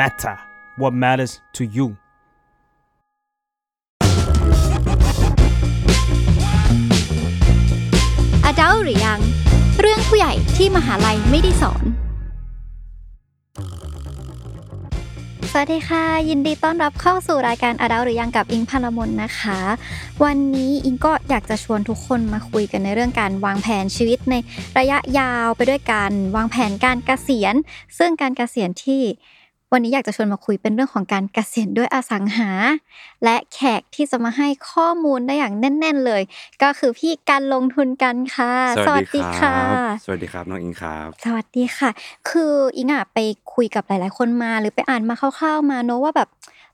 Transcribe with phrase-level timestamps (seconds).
[0.00, 0.36] matter
[0.80, 1.86] what matters to you
[8.44, 9.20] อดัลหรือยัง
[9.80, 11.84] เรื่องผู้ใหญ่ที่มหาลัยไม่ได้สอน
[15.50, 19.60] สวัสดีค่ะ ยินดีต้อนรับเข้าสู่รายการอดัลหรือยังกับอิงพาลมนนะคะ
[20.24, 24.34] วันนี้อิงก็อยากจะชวนทุกคนมาคุยกันในเรื่องการวางแผนชีวิตใน
[24.78, 27.54] ระยะยาวไปด้วยกันวางแผนการเกษียณ
[27.98, 29.02] ซึ่งการเกษียณที่
[29.72, 32.50] วันนี้อยากจะชวนมาคุยเป็นเรื่องของการเกษียณด้วยอสังหา
[33.24, 36.22] และแขกที่จะมาให้ข้อมูลได้อย่างแน่น ๆเลย
[36.62, 38.52] ก็คือพี่การลงทุนกันค่ะ
[38.86, 41.90] สวัสดีครับสวัสดีครับน้องอิงครับ สวัสดีค่ะ
[42.28, 43.18] คืออิงอะไป
[43.54, 46.28] คุยกับหลาย ๆ คนมา หรือไปอ่านมาคร่าวๆมาเนอะว่าแบบ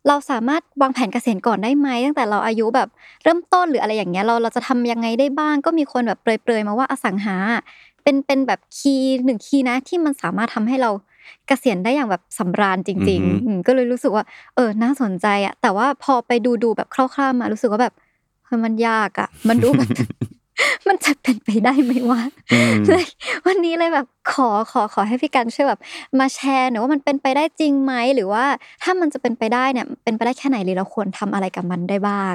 [0.09, 2.89] เราสามารถวางแผนเกษียณก่อนได้ไหมตั้งแต่เราอายุแบบ
[3.25, 7.37] เริ่มต้นหรืออะไรอย่างเงี้ยเราเราจะทำยังไงได้บ้างก็มีคนแบบเปรยๆมาว่าอสังหา
[8.03, 10.91] เป็นเป็นแบบคีย์หนึ่งคีย์นะที่มันสามารถทำให้เรา
[11.47, 17.95] เกษียณได้อย่างแบบสำราญจริงอือฮึๆอืมก็เลยรู้สึกว่า เออน่าสนใจอะแต่ว่าพอไปดูดูๆแบบคร่าวๆมารู้สึกว่าแบบ
[18.45, 19.91] เฮ้ยมันยากอะมันดูแบบ
[20.89, 23.07] มันจะเป็นไปได้ไหมวะอืมเลย
[23.47, 25.81] วันนี้เลยแบบขอขอขอให้พี่กันช่วยแบบ
[26.19, 28.45] มาแชร์หน่อยว่ามันเป็นไปได้จริงไหมหรือว่า
[28.83, 32.35] ถ้ามันจะเป็นไปได้เนี่ย เป็นไปได้แค่ไหนหรือเราควรทำอะไรกับมันได้บ้าง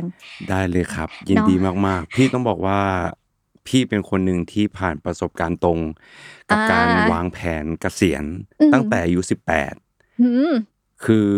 [0.49, 1.55] ได้เลยครับ ยินดี
[1.88, 2.80] มากๆ พี่ต้องบอกว่า
[3.67, 5.79] พี่เป็นคนหนึ่งที่ผ่านประสบการณ์ตรง
[6.49, 8.23] กับอ่าการวางแผนเกษียณ
[8.59, 9.73] อืมตั้งแต่อายุสิบแปด
[10.21, 10.51] หืม
[11.05, 11.31] คือ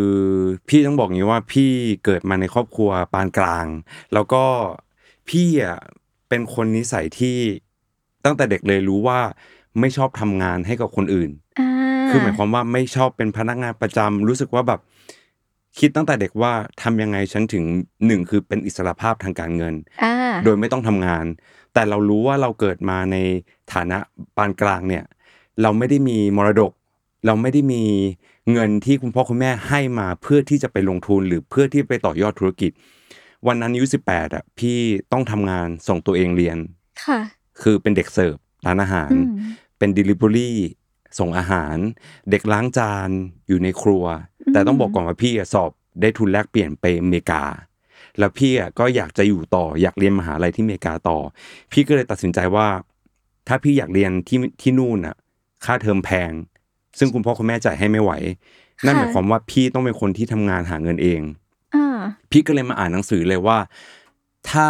[0.67, 1.71] พี่ต้องบอกอย่างนี้ว่าพี่
[2.05, 3.67] เกิดมาในครอบครัวปานกลาง
[4.13, 4.43] แล้วก็
[5.29, 5.79] พี่อะ
[6.29, 7.37] เป็นคนนิสัยที่
[8.25, 9.19] ตั้งแต่เด็กเลยรู้ว่า
[9.79, 11.69] ไม่ชอบทำงานให้กับคนอื่นอ่า
[12.09, 14.79] คือหมายความว่าไม่ชอบเป็นพนักงานประจำรู้สึกว่าแบบ
[15.77, 17.63] คิดตั้งแต่เด็กว่าทำยังไงฉันถึง
[18.05, 20.13] หนึ่งคือเป็นอิสระภาพทางการเงินอ่า
[20.45, 21.25] โดยไม่ต้องทำงาน
[21.73, 23.17] แต่เรารู้ว่าเราเกิดมาใน
[23.73, 23.97] ฐานะ
[24.37, 25.03] ปานกลางเนี่ย
[25.61, 26.71] เราไม่ได้มีมรดก
[27.25, 27.83] เราไม่ได้มี
[28.51, 32.71] เงินที่คุณพ่อคุณแม่ให้มาเพื่อที่จะไปลงทุนหรือเพื่อที่ไปต่อยอดธุรกิจ
[33.47, 34.77] วันนั้นอายุสิบแปดอะพี่
[35.11, 36.57] ต้องทำงานส่งตัวเองเรียน
[37.05, 37.19] ค่ะ
[37.61, 38.35] คือเป็นเด็กเสิร์ฟ
[38.65, 39.31] ร้านอาหารอืม
[39.77, 40.51] เป็น Delivery
[41.19, 41.77] ส่งอาหาร
[42.31, 43.09] เด็กล้างจาน
[43.47, 44.05] อยู่ในครัว
[44.53, 47.43] แต่ต้องบอกก่อนว่าพี่อะสอบได้ทุนแลกเปลี่ยนไปอเมริกา
[48.19, 51.17] แล้วพี่อะก็อยากจะอยู่ต่ออยากเรียนมหาลัยที่อเมริกาต่อ
[51.71, 52.67] พี่ก็เลยตัดสินใจว่า
[53.47, 55.15] ถ้าพี่อยากเรียนที่ที่นู่นอะ
[55.65, 56.31] ค่าเทอมแพง
[56.97, 58.11] ซึ่งคุณพ่อคุณแม่จ่ายให้ไม่ไหว
[58.85, 61.21] นั่นหมายความว่าพี่ต้องเป็นคนที่ทำงานหาเงินเอง
[61.75, 61.97] อ่า
[62.31, 63.57] พี่ก็เลยมาอ่านหนังสือเลยว่า
[64.49, 64.67] ถ้า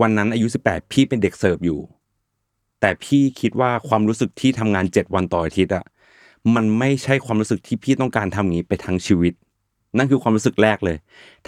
[0.00, 1.80] วันนั้นอายุ18พี่เป็นเด็กเสิร์ฟอยู่
[2.80, 5.84] แต่พี่คิดว่าความรู้สึกที่ทำงาน7วันต่ออาทิตย์อะ
[6.54, 9.34] มันไม่ใช่ความรู้สึกที่พี่ต้องการทำอย่างนี้ไปทั้งชีวิต
[9.98, 10.96] นั่นคือความรู้สึกแรกเลย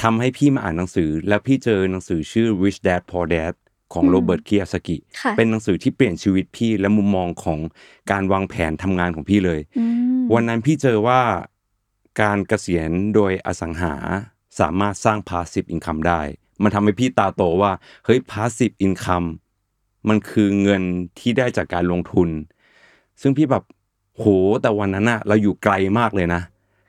[0.02, 3.54] ทำให้พี่มาอ่านหนังสือ แล้วพี่เจอหนังสือชื่อ Rich Dad Poor Dad
[3.92, 7.58] ของอืมโรเบิร์ตคียาสกิค่ะเป็นหนังสือที่เปลี่ยนชีวิตพี่และมุมมองของ
[8.10, 9.84] การวางแผนทำงานของพี่เลยอื
[10.20, 11.20] มวันนั้นพี่เจอว่า
[12.22, 13.94] การเกษียณโดยอสังหา
[14.60, 16.20] สามารถสร้าง passive income ได้
[16.62, 17.72] มันทำให้พี่ตาโตว่า
[18.04, 19.28] เฮ้ย passive income
[20.08, 20.82] มันคือเงิน
[21.18, 22.28] ที่ได้จากการลงทุน
[23.20, 23.64] ซึ่งพี่แบบ
[24.22, 24.28] โห
[24.62, 26.42] แต่วันนั้นอะเราอยู่ไกลมากเลยนะ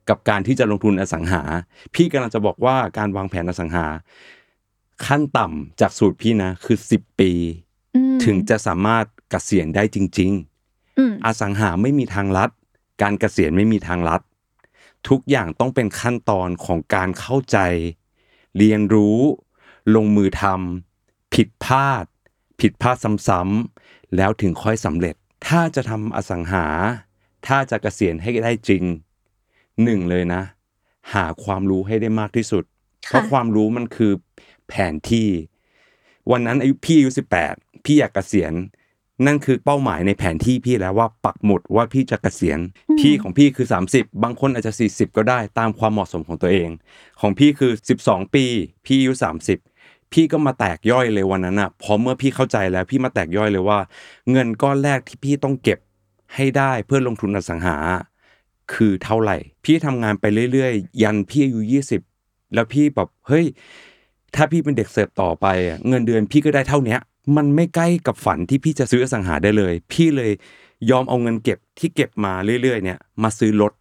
[0.10, 1.42] กับการที่จะลงทุนอสังหา
[1.94, 3.86] พี่กำลังจะบอกว่าการวางแผนอสังหา
[5.06, 7.32] ขั้นต่ำจากสูตรพี่นะ คือ10ปี
[7.96, 12.50] อืมถึงจะสามารถเกษียณได้จริงๆอืมอสังหาไม่มีทางลัด
[13.02, 14.22] การเกษียณไม่มีทางลัด
[15.10, 17.58] ทุกอย่างต้องเป็นขั้นตอนของการเข้าใจ
[18.58, 19.18] เรียนรู้
[19.96, 22.06] ลงมือทำผิดพลาด
[22.62, 25.16] ผิดพลาดซ้ำๆแล้วถึงค่อยสำเร็จ
[25.48, 26.66] ถ้าจะทำอสังหา
[27.48, 28.84] ถ้าจะเกษียณให้ได้จริง
[29.84, 30.42] หนึ่งเลยนะ
[31.14, 32.64] หาความรู้ให้ได้มากที่สุด
[33.10, 34.14] ค่ะเพราะความรู้มันคือ
[34.68, 35.30] แผนที่
[36.32, 37.54] วันนั้นอายุพี่อายุสิบแปด
[37.86, 38.54] พี่อยากเกษียณ
[39.26, 42.60] นั่นคือเป้าหมายในแผนที่พี่แล้วว่าปักหมุดว่าพี่จะเกษียณ
[43.00, 46.70] พี่ของพี่คือ 30 บางคนอาจจะ 40 ก็ได้ตามความเหมาะสมของตัวเอง
[47.20, 47.72] ของพี่คือ
[48.04, 48.46] 12 ปี
[48.86, 49.14] พี่อายุ
[49.64, 53.80] 30 พี่ก็มาแตกย่อยเลยวันนั้นอะพอเมื่อพี่เข้าใจแล้วพี่มาแตกย่อยเลยว่า
[54.32, 55.80] เงินก้อนแรกที่พี่ต้องเก็บ
[56.36, 57.78] ให้ได้เพื่อลงทุนอสังหา
[58.74, 61.62] คือเท่าไหร่ พี่ทำงานไปเรื่อยๆ ยันพี่อายุ
[62.12, 63.46] 20แล้วพี่แบบเฮ้ย
[64.36, 67.00] ถ้าพี่เป็นเด็กเสิร์ฟต่อไปอะเงินเดือนพี่ก็ได้เท่าเนี้ย
[67.38, 70.32] มันไม่ใกล้กับฝันที่พี่จะซื้ออสังหาได้เลย พี่เลย
[70.90, 73.74] ยอมเอาเงินเก็บที่เก็บมาเรื่อยๆ เนี่ย มาซื้อรถ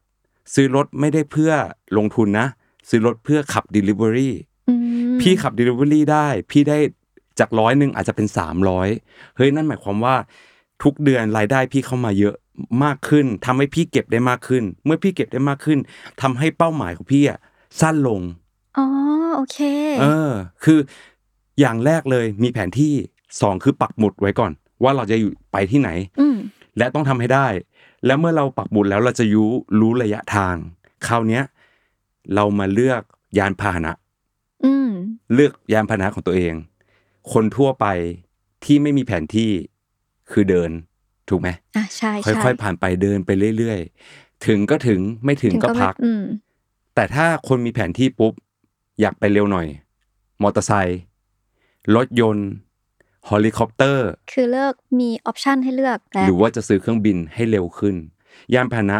[0.55, 1.53] ซื้อรถไม่ได้เพื่อ
[1.97, 2.47] ลงทุนนะ
[2.89, 4.31] ซื้อรถเพื่อขับ Delivery
[4.69, 4.75] อื
[5.15, 6.79] มพี่ขับ Delivery ได้ พี่ได้
[7.39, 8.27] จากร้อยหนึ่งอาจจะเป็น
[8.83, 10.17] 300เฮ้ยนั่นหมายความว่า
[10.83, 12.35] ทุกเดือนรายได้พี่เข้ามาเยอะ
[12.85, 15.79] มากขึ้นทำให้พี่เก็บได้มากขึ้น เมื่อพี่เก็บได้มากขึ้น
[16.23, 17.39] ทำให้เป้าหมายของพี่อะ
[17.81, 18.21] สั้นลง
[18.79, 18.87] อ๋อ
[19.37, 19.59] โอเค
[20.01, 20.33] เออ
[20.65, 20.79] คือ
[21.61, 22.93] อย่างแรกเลยมีแผนที่
[23.41, 24.53] สองคือปักหมุดไว้ก่อน
[24.83, 25.91] ว่าเราจะอยู่ไปที่ไหน
[26.21, 26.37] อืม
[26.79, 27.47] และต้องทำให้ได้
[28.07, 29.51] แล้วเมื่อเราปักหมุดแล้วเราจะรู้
[29.81, 30.55] รู้ระยะทาง
[31.07, 31.43] คราวเนี้ย
[32.35, 33.03] เรามาเลือก
[33.39, 33.93] ยานพาหนะ
[34.65, 34.89] อืม
[35.35, 36.55] เลือกยานพาหนะของตัวเอง
[37.33, 37.87] คนทั่วไป
[38.65, 39.51] ที่ไม่มีแผนที่
[40.31, 40.71] คือเดิน
[41.29, 46.23] ถูกไหมอะใช่ใช่ค่อยๆผ่านไปเดินไปเรื่อยๆ ถึงก็ถึงไม่ถึงก็ไม่พักอืม
[46.95, 48.33] แต่ถ้าคนมีแผนที่ปุ๊บ
[49.01, 49.67] อยากไปเร็วหน่อย
[50.43, 51.01] มอเตอร์ไซค์
[51.97, 52.51] รถยนต์
[53.27, 57.97] เฮลิคอปเตอร์ คือเลือกมี option ให้เลือกและหรือว่าจะซื้อเครื่องบินให้เร็วขึ้น
[58.55, 58.99] ยานพาหนะ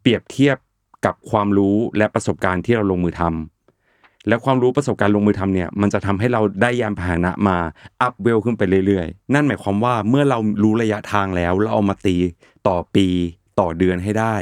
[0.00, 0.56] เปรียบเทียบ
[1.04, 3.57] กับความรู้และประสบการณ์ที่เราลงมือทำ
[4.28, 7.56] และความรู้ประสบการณ์ลงมือทำเนี่ยมันจะทำให้เราได้ยานพาหนะมา
[8.00, 12.16] up level ขึ้นไปเรื่อยๆ นั่นหมายความว่าเมื่อเรารู้ระยะทางแล้วเราเอามาตี
[12.68, 13.06] ต่อปี
[13.60, 14.36] ต่อเดือนให้ได้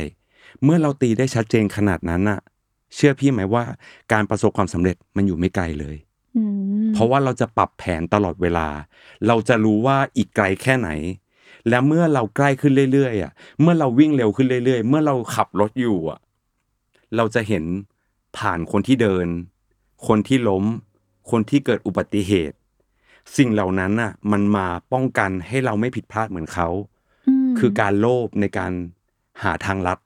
[0.65, 2.41] เมื่อเราตีได้ชัดเจนขนาดนั้นน่ะ
[2.95, 3.65] เชื่อพี่ไหมว่า
[4.13, 5.97] การประสบความสำเร็จมันอยู่ไม่ไกลเลย
[6.37, 6.43] อื
[6.85, 8.69] มเพราะว่าเราจะปรับแผนตลอดเวลา
[9.27, 10.91] เราจะรู้ว่าอีกไกลแค่ไหน
[11.69, 16.19] และเมื่อเราใกล้ขึ้นเรื่อยๆอะ เมื่อเราวิ่งเร็วขึ้นเรื่อยๆ เมื่อเราขับรถอยู่อะ
[17.17, 17.65] เราจะเห็น
[18.37, 19.27] ผ่านคนที่เดิน
[20.07, 20.65] คนที่ล้ม
[21.31, 22.57] คนที่เกิดอุบัติเหตุ
[23.37, 26.69] สิ่งเหล่านั้นน่ะ มันมาป้องกันให้เราไม่ผิดพลาดเหมือนเขา
[27.47, 28.73] มคือการโลภในการ
[29.43, 29.99] หาทางลัด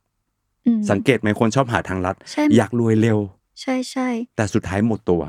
[0.66, 3.18] อืมสังเกตไหมคนชอบหาทางลัดใช่อยากรวยเร็ว
[3.60, 5.22] ใช่ใช่แต่สุดท้ายหมดตัว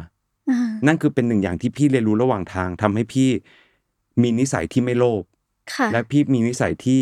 [0.50, 3.30] อ่านั่นคือเป็นหนึ่งอย่างที่พี่เรียนรู้ระหว่างทางทำให้พี่
[4.22, 5.24] มีนิสัยที่ไม่โลภ
[5.74, 7.00] ค่ะและพี่มีนิสัยที่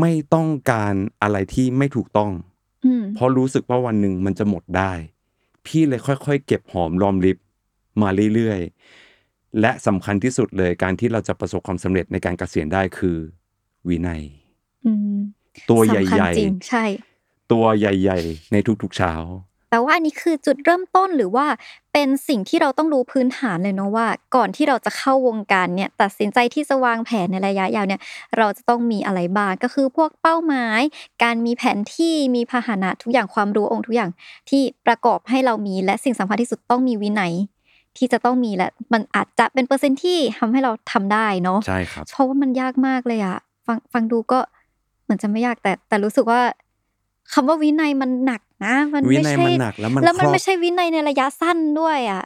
[0.00, 2.30] ไม่ต้องการอะไรที่ไม่ถูกต้อง
[2.84, 4.92] อืมเพราะรู้สึกว่าวันหนึ่งมันจะหมดได้
[5.66, 7.38] พี่เลยค่อยๆ เก็บหอมรอมริบ
[8.02, 13.16] มาเรื่อยๆ และสำคัญที่สุดเลยการที่เราจะประสบความสำเร็จในการเกษียณได้คือ
[13.88, 14.22] วินัย
[14.86, 15.18] อืม
[15.70, 19.12] ตัวใสำคัญหญ่จริงใช่ๆตัวใหญ่ ๆ ในทุกๆเช้า
[19.72, 21.46] แต่ว่าอันนี้คือจุดเริ่มต้นหรือว่า
[21.92, 28.00] เป็นสิ่งที่เราต้องรู้พื้นฐานเลยเนาะว่า ก่อนที่เราจะเข้าวงการเนี่ยตัดสินใจที่จะวางแผนในระยะยาวเนี่ย
[28.38, 30.80] เราจะต้องมีอะไรบ้างก็คือพวกเป้าหมาย
[31.22, 34.10] การมีแผนที่มีพาหนะทุกอย่างความรู้องค์ทุกอย่าง
[34.50, 37.32] ที่ประกอบให้เรามีและสิ่งสำคัญที่สุดต้องมีวินัย
[37.96, 44.38] ที่จะต้องมีและมันอาจจะเป็นเปอร์เซ็นต์ที่ทำให้เราทำได้เนาะใช่ครับเพราะว่ามันยากมากเลยอะฟังฟังดูก็
[45.04, 46.40] เหมือนจะไม่ยากแต่แต่รู้สึกว่า
[47.32, 52.22] คำว่าวินัยมันหนัก นะมันวิไม่นัยใช่มันหนักแล้วมันแล้วมันครอบไม่ใช่วินัยในระยะสั้นด้วยอะ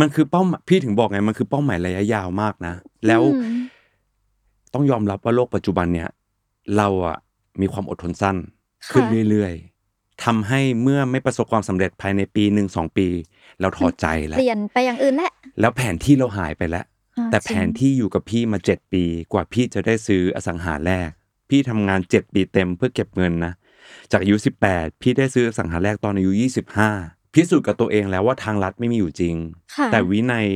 [0.00, 2.74] มันคือเป้าหมายพี่ถึงบอกไงมันคือเป้าหมายระยะยาวมากนะ
[3.06, 3.56] แล้วอืม
[4.74, 6.08] ต้องยอมรับว่าโลกปัจจุบันเนี่ย
[6.76, 7.16] เราอะ
[7.60, 8.36] มีความอดทนสั้น
[8.90, 13.06] ขึ้นเรื่อยๆทำให้เมื่อไม่ประสบความสำเร็จภายในปีหนึ่งสองปี
[13.60, 16.84] เราถอดใจแล้วเปลี่ยนไปอย่างอื่นแหละแล้วแผนที่เราหายไปแล้ว
[17.18, 21.08] อ่าแต่จริงแผนที่อยู่กับพี่มาเจ็ดปี กว่าพี่จะได้ซื้ออสังหาแรก
[21.50, 23.52] พี่ทำงานเจ็ดปีเต็มเพื่อเก็บเงินนะ
[24.12, 26.90] จากอายุสิบแปดพี่ได้ซื้ออสังหาแรกตอนอายุยี่สิบห้า
[27.34, 29.36] พิสูจน์กับตัวเองแล้วว่าทางลัดไม่มีอยู่จริง
[29.74, 30.48] ค่ะแต่วินัย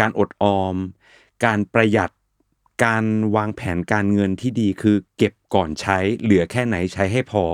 [0.00, 0.76] การอดออม
[1.44, 2.10] การประหยัด
[2.84, 3.04] การ
[3.36, 7.44] วางแผนการเงินที่ดีคือเก็บก่อนใช้ เหลือแค่ไหนใช้ให้พอ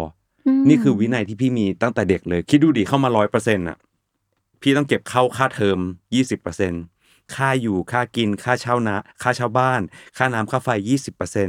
[0.47, 3.79] อมนี่คือวินัยที่พี่มีตั้งแต่เด็กเลย คิดดูดิเข้ามาร้อยเปอร์เซ็นต์อะ
[4.61, 5.79] พี่ต้องเก็บเข้าค่าเทอม
[6.15, 6.73] ยี่สิบเปอร์เซ็น
[7.35, 9.81] ค่าอยู่ค่ากินค่าเช่านะ ค่าเช่าบ้าน
[10.17, 11.49] ค่าน้ำค่าไฟยี่สิบเปอร์เซ็น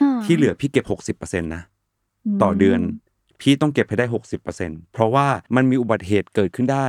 [0.00, 1.62] อ่าที่เหลือพี่เก็บหกสิบเปอร์เซ็นต์นะ
[2.42, 2.80] ต่อเดือน
[3.40, 5.26] พี่ต้องเก็บให้ได้หกสิบเปอร์เซ็นเพราะว่า
[5.56, 6.88] มันมีอุบัติเหตุเกิดขึ้นได้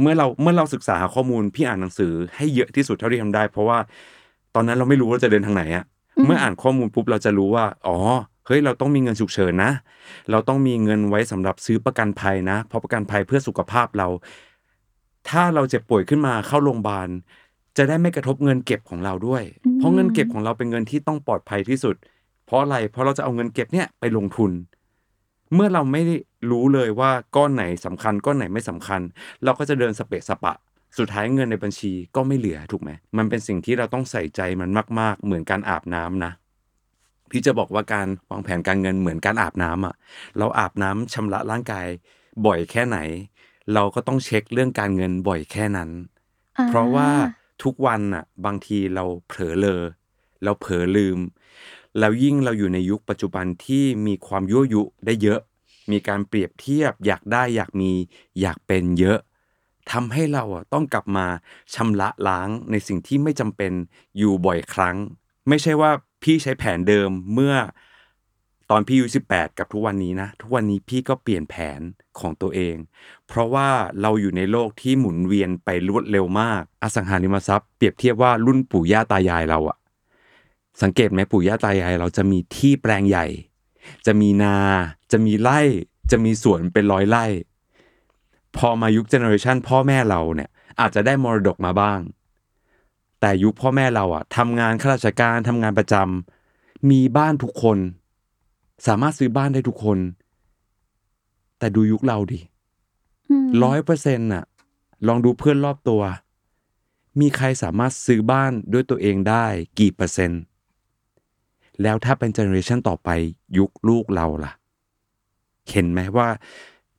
[0.00, 3.78] เมื่อเราเมื่อเราศึกษาหาข้อมูลพี่อ่านหนังสือให้เยอะที่สุดเท่าที่ทำได้ เพราะว่า
[4.54, 5.84] ตอนนั้นเราไม่รู้ว่าจะเดินทางไหนอะ
[6.26, 7.96] เมื่ออ่านข้อมูลปุ๊บเราจะรู้ว่า อ๋อ
[8.46, 9.72] เฮ้ยเราต้องมีเงินฉุกเฉินนะ
[10.30, 14.08] เราต้องมีเงินไว้สำหรับซื้อประกันภัยนะ เพราะประกันภัยเพื่อสุขภาพเรา
[15.28, 17.08] ถ้าเราเจ็บป่วยขึ้นมาเข้าโรงพยาบาล
[17.76, 22.21] จะได้ไม่กระทบเงินเก็บของเราด้วยอืมเพราะเงินเก็บของเราเป็นเงินที่ต้องปลอดภัยที่สุดเพ
[22.52, 24.52] ราะอะไร เพราะเราจะเอาเงินเก็บเนี่ยไปลงทุน
[25.54, 26.16] เมื่อเราไม่ได้
[26.50, 29.00] รู้เลยว่าก้อนไหนสำคัญก้อนไหนไม่สำคัญ
[29.44, 30.54] เราก็จะเดินสเปะสปะ
[30.98, 36.32] สุดท้ายเงินในบัญชีก็ไม่เหลือถูกไหมมันเป็นสิ่งที่เราต้องใส่ใจมันมาก ๆ เหมือนการอาบน้ำนะ
[37.30, 39.94] พี่จะบอกว่าการวางแผนการเงินเหมือนการอาบน้ำอะ
[40.38, 41.86] เราอาบน้ำชำระร่างกาย
[42.46, 42.98] บ่อยแค่ไหน
[43.74, 45.90] เราก็ต้องเช็คเรื่องการเงินบ่อยแค่นั้น
[46.58, 47.08] อ่เพราะว่า
[47.62, 49.82] ทุกวันน่ะ บางทีเราเผลอเลอ
[50.44, 51.18] เราเผลอลืม
[51.98, 55.40] แล้วยิ่งเราอยู่ในยุคปัจจุบันที่มีความยั่วยุได้เยอะ
[55.90, 57.92] มีการเปรียบเทียบอยากได้อยากมี
[58.40, 59.18] อยากเป็นเยอะ
[59.92, 61.26] ทำให้เราอะต้องกลับมา
[61.74, 63.72] ชำระล้างในสิ่งที่ไม่จำเป็น
[64.18, 64.96] อยู่บ่อยครั้ง
[65.48, 65.90] ไม่ใช่ว่า
[66.22, 67.54] พี่ใช้แผนเดิมเมื่อ
[68.70, 71.80] ตอนพี่อายุ18 กับทุกวันนี้นะ ทุกวันนี้พี่ก็เปลี่ยนแผน
[72.20, 72.76] ของตัวเอง
[73.28, 73.68] เพราะว่า
[74.02, 79.76] เราอยู่ในโลกที่หมุนเวียนไปรวดเร็วมาก อสังหาริมทรัพย์เปรียบเทียบว่ารุ่นปู่ย่าตายายเราอะ
[80.82, 83.26] สังเกตไหมปู่ย่าตายายเราจะมีที่แปลงใหญ่
[84.06, 84.56] จะมีนา
[85.12, 85.60] จะมีไร่
[86.10, 87.24] จะมีสวนเป็นร้อยไร่
[88.56, 90.50] พอมายุค generation พ่อแม่เราเนี่ย
[90.80, 92.00] อาจจะได้มรดกมาบ้าง
[93.20, 97.78] แต่ยุคพ่อแม่เราอะทำงานข้าราชการทำงานประจำมีบ้านทุกคน
[98.86, 99.98] สามารถซื้อบ้านได้ทุกคน
[101.58, 102.44] แต่ดูยุคเราดิม
[103.62, 104.44] ร้อยเปอร์เซ็นต์น่ะ
[105.06, 106.02] ลองดูเพื่อนรอบตัว
[107.20, 109.46] มีใครสามารถซื้อบ้านด้วยตัวเองได้
[109.78, 110.40] กี่เปอร์เซ็นต์
[111.82, 113.08] แล้วถ้าเป็นเจเนอเรชันต่อไป
[113.58, 114.52] ยุคลูกเราล่ะ
[115.70, 116.28] เห็นไหมว่า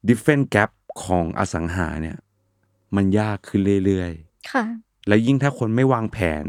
[0.07, 0.69] different gap
[1.03, 2.17] ของอสังหาเนี่ย
[2.95, 4.11] มันยากขึ้นเรื่อย
[4.51, 6.45] ค่ะๆแล้วยิ่งถ้าคนไม่วางแผน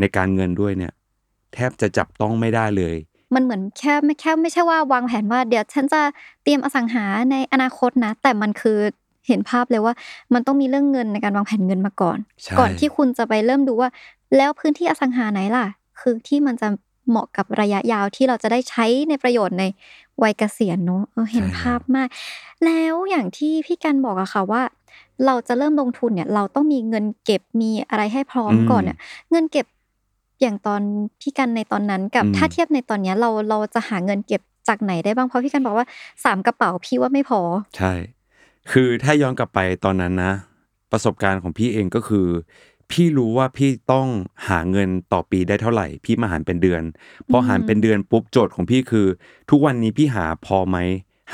[0.00, 0.92] ในการเงินด้วยเนี่ย
[1.54, 2.96] แทบจะจับต้องไม่ได้เลย
[3.34, 6.00] มันเหมือนแค่ไม่แค่ไม่ใช่ว่าวางแผนว่าเดี๋ยวฉันจะ
[6.42, 8.78] เตรียมอสังหาในอนาคตนะ แต่มันคือ
[9.28, 9.94] เห็นภาพเลยว่า
[10.34, 13.88] มันต้องมีเรื่องเงินในการวางแผนเงินมาก่อนใช่ก่อนที่คุณจะไปเริ่มดูว่า
[14.36, 15.66] แล้วพื้นที่อสังหาไหนล่ะ
[16.00, 16.68] คือที่มันจะ
[17.08, 19.64] เหมาะกับระยะยาวที่เราจะได้ใช้ในประโยชน์ใน
[20.22, 22.08] วัยเกษียณเนอะเออเห็นภาพมาก
[22.64, 24.62] แล้วอย่างที่พี่กันบอกอะค่ะว่า
[25.26, 28.98] เราจะเริ่มลงทุนเนี่ย เราต้องมีเงินเก็บมีอะไรให้พร้อมก่อนเนี่ย
[29.30, 29.66] เงินเก็บ
[30.40, 30.80] อย่างตอน
[31.20, 35.86] พี่กันในตอนนั้นกับอืมถ้าเทียบในตอนเนี้ยเราเราจะหาเงินเก็บจากไหนได้บ้างเพราะพี่กันบอกว่า
[36.24, 37.40] สามกระเป๋าพี่ว่าไม่พอ
[37.76, 37.92] ใช่
[38.72, 40.32] คือถ้าย้อนกลับไปตอนนั้นนะ
[40.92, 42.26] ประสบการณ์ของพี่เองก็คือ
[42.92, 44.08] พี่รู้ว่าพี่ต้อง
[44.48, 46.82] หาเงินต่อปีได้เท่าไหร่ พี่มาหารเป็นเดือน
[47.30, 49.06] พอหารเป็นเดือนปุ๊บโจทย์ของพี่คือ
[49.50, 50.76] ทุกวันนี้พี่หาพอไหม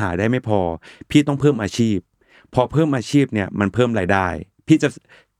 [0.00, 0.60] หาได้ไม่พอ
[1.10, 1.98] พี่ต้องเพิ่มอาชีพ
[2.54, 4.26] พอเพิ่มอาชีพเนี่ยมันเพิ่มรายได้
[4.66, 4.88] พี่จะ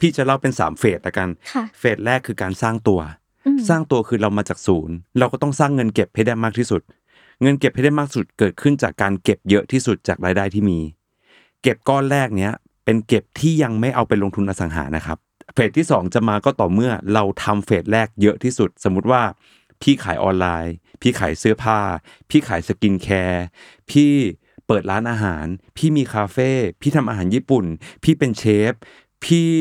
[0.01, 3.01] พี่จะเล่าเป็นสามเฟสละกันค่ะเฟสแรกคือการสร้างตัว
[3.47, 6.83] อืมสร้างตัวคือเรามาจากศูนย์ เราก็ต้องสร้างเงินเก็บให้ได้มากที่สุด
[7.43, 10.79] เงินเก็บให้ได้มากสุดเกิดขึ้นจากการเก็บเยอะที่สุดจากรายได้ที่มี
[11.63, 12.53] เก็บก้อนแรกเนี้ย
[12.85, 15.19] เป็นเก็บที่ยังไม่เอาไปลงทุนอสังหานะครับ
[15.53, 19.23] เฟสที่สองจะมาก็ต่อเมื่อเราทำเฟสแรกเยอะที่สุด สมมุติว่า
[19.83, 21.81] พี่ขายออนไลน์ พี่ขายเสื้อผ้า
[22.31, 23.45] พี่ขาย skincare
[23.91, 24.13] พี่
[24.67, 25.47] เปิดร้านอาหาร
[25.77, 27.65] พี่มีคาเฟ่พี่ทำอาหารญี่ปุ่น
[28.03, 28.73] พี่เป็นเชฟ
[29.25, 29.53] พี่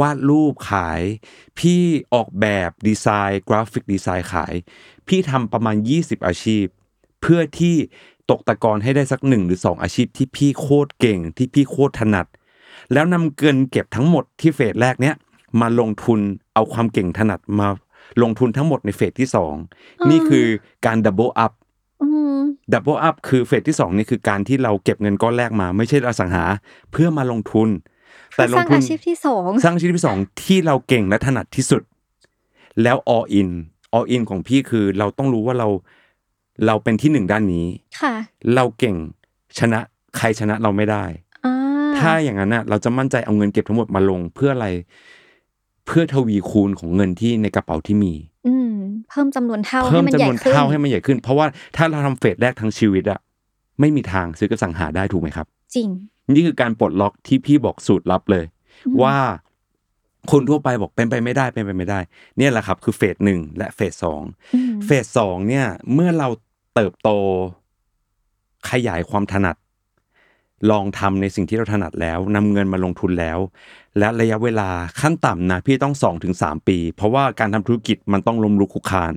[0.00, 1.00] วาดรูปขาย
[1.58, 1.80] พี่
[2.14, 4.54] ออกแบบ design graphic design ขาย
[5.08, 6.64] พี่ทำประมาณ 20 อาชีพ
[7.20, 7.76] เพื่อที่
[8.30, 12.26] ตกตะกอนให้ได้สักหนึ่งหรือสองอาชีพที่พี่โคตรเก่ง ที่พี่โคตรถนัด
[12.92, 15.14] แล้วนำเงินเก็บทั้งหมดที่ phase แรกเนี้ย
[15.60, 16.20] มาลงทุน
[16.54, 17.68] เอาความเก่งถนัดมา
[18.22, 19.54] ลงทุนทั้งหมดใน phase ที่สอง
[20.10, 20.46] นี่คือ
[20.86, 21.52] การ double up
[22.02, 22.38] อืม
[22.72, 26.44] double up คือ phase ที่สองนี่คือการที่เราเก็บเงินก้อนแรกมา ไม่ใช่อสังหา
[26.92, 27.68] เพื่อมาลงทุน
[28.32, 31.82] เพื่อสร้างอาชีพที่สองสร้างอาชีพที่สองที่เราเก่งและถนัดที่สุด
[32.82, 33.50] แล้ว all in
[33.96, 35.68] all in ของพี่คือเราต้องรู้ว่าเรา
[36.66, 37.66] เราเป็นที่หนึ่งด้านนี้
[38.00, 38.14] ค่ะ
[38.54, 38.96] เราเก่ง
[39.58, 39.80] ชนะ
[40.16, 41.27] ใครชนะเราไม่ได้อ่า
[41.98, 44.68] ถ้าอย่างนั้นน่ะเราจะมั่นใจเอาเงินเก็บทั้งหมดมาลงเพื่ออะไร
[45.86, 48.14] เพื่อทวีคูณของเงินที่ในกระเป๋าที่มี
[48.46, 48.72] อืม
[49.10, 53.20] เพิ่มจำนวนเท่าเพิ่มให้มันจำใหญ่นวนขึ้นเท่าให้มันใหญ่ขึ้น เพราะว่าถ้าเราทำเฟสแรกทั้งชีวิตอะ
[53.80, 55.88] ไม่มีทางซื้อกระสังหาได้ถูกไหมครับ จริง
[56.34, 58.44] นี่คือการปลดล็อกที่พี่บอกสูตรลับเลย
[58.86, 59.16] อืมว่า
[60.30, 62.00] คนทั่วไปบอกเป็นไปไม่ได้เป็นไปไม่ได้
[62.38, 64.22] เนี่ยแหละครับ คือเฟสหนึ่งและเฟสสอง
[64.54, 66.28] อืมเฟสสองเนี่ย เมื่อเรา
[66.74, 67.10] เติบโต
[68.70, 69.56] ขยายความถนัด
[70.70, 73.38] ลองทำในสิ่งที่เราถนัดแล้วนำเงินมาลงทุนแล้ว
[73.98, 79.14] และระยะเวลาขั้นต่ำนะพี่ต้องสองถึงสามปี เพราะว่าการทำธุรกิจมันต้องล้มลุกคลุกคลาน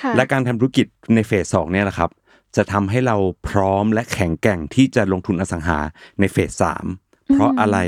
[0.00, 2.10] ค่ะและการทำธุรกิจในเฟสสองเนี่ยแหละครับ
[2.56, 3.16] จะทำให้เรา
[3.48, 5.78] พร้อมและแข็งแกร่งที่จะลงทุนอสังหา
[6.20, 6.84] ในเฟสสาม
[7.32, 7.78] เพราะอะไร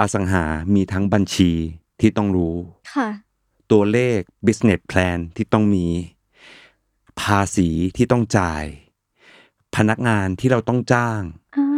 [0.00, 0.44] อสังหา
[0.74, 1.50] มีทั้งบัญชี
[2.00, 2.54] ที่ต้องรู้
[2.94, 3.08] ค่ะ
[3.72, 5.86] ตัวเลข business plan ที่ต้องมี
[7.20, 8.64] ภาษีที่ต้องจ่าย
[9.76, 11.20] พนักงานที่เราต้องจ้าง
[11.56, 11.71] อ่า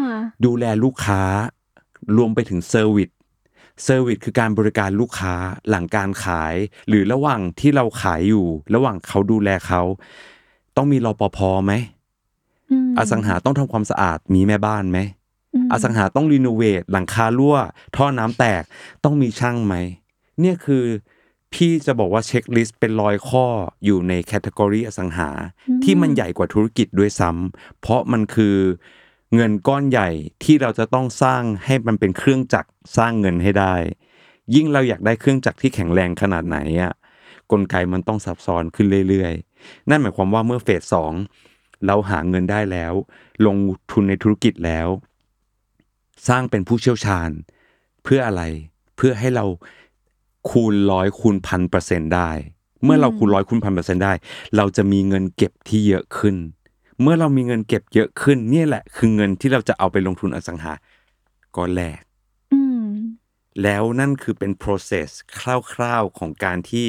[0.44, 1.22] ดูแลลูกค้า
[2.16, 3.10] รวมไปถึง service
[3.84, 5.34] service คือการบริการลูกค้า
[5.68, 6.54] หลังการขาย
[6.88, 9.82] หรือระหว่างที่เราขายอยู่ ระหว่างเขาดูแลเขา
[10.76, 11.72] ต้องมีรปภไหม
[12.72, 14.98] มอสังหาต้องทำความสะอาดมีแม่บ้านไหม
[15.68, 17.56] มอสังหาต้อง renovate หลังคารั่ว
[17.96, 18.62] ท่อน้ำแตก
[19.04, 19.74] ต้องมีช่างไหม
[20.40, 20.84] เนี่ยคือ
[21.52, 23.46] พี่จะบอกว่า checklist เป็นร้อยข้อ
[23.84, 25.30] อยู่ใน category อสังหา
[25.84, 28.56] ที่มันใหญ่กว่าธุรกิจด้วยซ้ำเพราะมันคือ
[29.34, 30.08] เงินก้อนใหญ่
[30.44, 33.74] ที่เราจะต้องสร้างให้มันเป็นเครื่องจักรสร้างเงินให้ได้
[34.54, 36.92] ยิ่งเราอยากได้เครื่องจักรที่แข็งแรงขนาดไหนอะ
[37.50, 41.12] กลไกมันต้องซับซ้อนขึ้นเรื่อยๆ นั่นหมายความว่าเมื่อ phase สอง
[41.86, 42.92] เราหาเงินได้แล้ว
[43.46, 43.56] ลง
[43.92, 44.88] ทุนในธุรกิจแล้ว
[46.28, 47.30] สร้างเป็นผู้เชี่ยวชาญ
[48.04, 48.42] เพื่ออะไร
[48.96, 49.44] เพื่อให้เรา
[50.50, 52.30] คูณร้อยคูณพันเปอร์เซ็นได้
[52.84, 54.12] เมื่อเราคูณร้อยคูณพันเปอร์เซ็นได้
[54.56, 56.36] เราจะมีเงินเก็บที่เยอะขึ้น
[57.02, 60.72] เมื่อเรามีเงินเก็บเยอะขึ้นเนี่ยแหละ คือเงินที่เราจะเอาไปลงทุนอสังหา
[61.56, 62.00] ก้อนแรก
[62.52, 62.86] อืม
[63.62, 65.08] แล้วนั่นคือเป็น process
[65.72, 66.86] คร่าวๆของการที่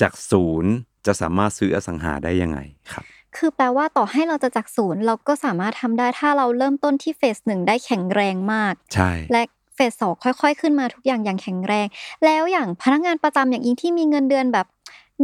[0.00, 0.72] จากศูนย์
[1.06, 2.58] จะสามารถซื้ออสังหาได้ยังไง
[2.92, 3.04] ครับ
[3.36, 9.42] คือแปลว่าต่อให้เราจะจากศูนย์เราก็สามารถทำได้ถ้าเราเริ่มต้นที่เฟสหนึ่งได้แข็งแรงมาก ใช่ และ
[9.74, 11.86] เฟสสองค่อย ๆ ขึ้นมาทุกอย่างอย่างแข็งแรง
[12.24, 14.66] แล้วอย่างพนักงานประจำอย่างอิงที่มีเงินเดือนแบบ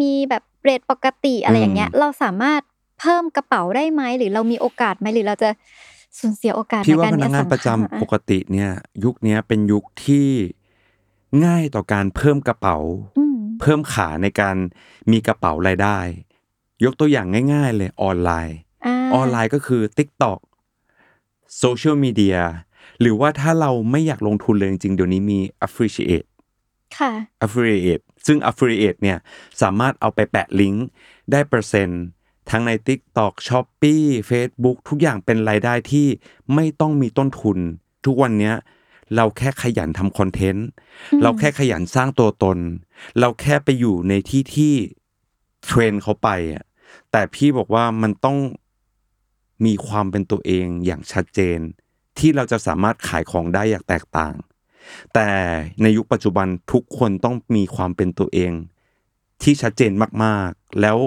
[0.00, 2.61] มีแบบเรทปกติอะไรอย่างเงี้ย เราสามารถ
[3.00, 5.50] เพิ่มกระเป๋าได้ไหมหรือเรามีโอกาสไหมหรือเราจะ
[6.19, 8.71] สูญเสียโอกาสพี่ในว่าการพมีนัอกงานสังประจำหาปกติเนี่ย
[9.05, 10.28] ยุคเนี้ยเป็นยุคที่
[11.45, 12.76] ง่ายต่อการเพิ่มกระเป๋า
[13.19, 14.57] อืมเพิ่มขาในการ
[15.11, 15.99] มีกระเป๋ารายได้
[16.85, 20.38] ยกตัวอย่างง่าย ๆ เลยออนไลน์าออนไลน์ก็คือ TikTok
[21.59, 22.38] โซเชียลมีเดีย
[23.00, 26.28] หรือว่าถ้าเราไม่อยากลงทุนเลยจริงๆเดี๋ยวนี้มี Affiliate
[26.99, 27.12] ค่ะ
[27.45, 29.19] Affiliate ซึ่ง Affiliate เนี่ย
[29.62, 30.87] สามารถเอาไปแปะลิงก์
[31.33, 32.02] ได้เปอร์เซ็นต์
[32.50, 36.07] ทั้งใน TikTok Shopee Facebook ทุกอย่างเป็นรายได้ที่
[36.55, 37.59] ไม่ต้องมีต้นทุน
[38.07, 38.55] ทุกวันเนี้ย
[39.17, 40.67] เราแค่ขยันทำคอนเทนต์
[41.12, 42.59] อืมเราแค่ขยันสร้างตัวตน
[43.21, 44.75] เราแค่ไปอยู่ในที่ที่
[45.64, 46.64] เทรนด์เขาไปอะ
[47.12, 48.38] แต่พี่บอกว่ามันต้อง
[49.64, 51.59] มีความเป็นตัวเองอย่างชัดเจน
[52.19, 54.35] ที่เราจะสามารถขายของได้อย่างแตกต่าง
[55.14, 55.28] แต่
[55.83, 58.52] ในยุคปัจจุบันทุกคนต้องมีความเป็นตัวเอง
[59.43, 59.93] ที่ชัดเจน
[60.25, 60.99] มากๆ แล้ว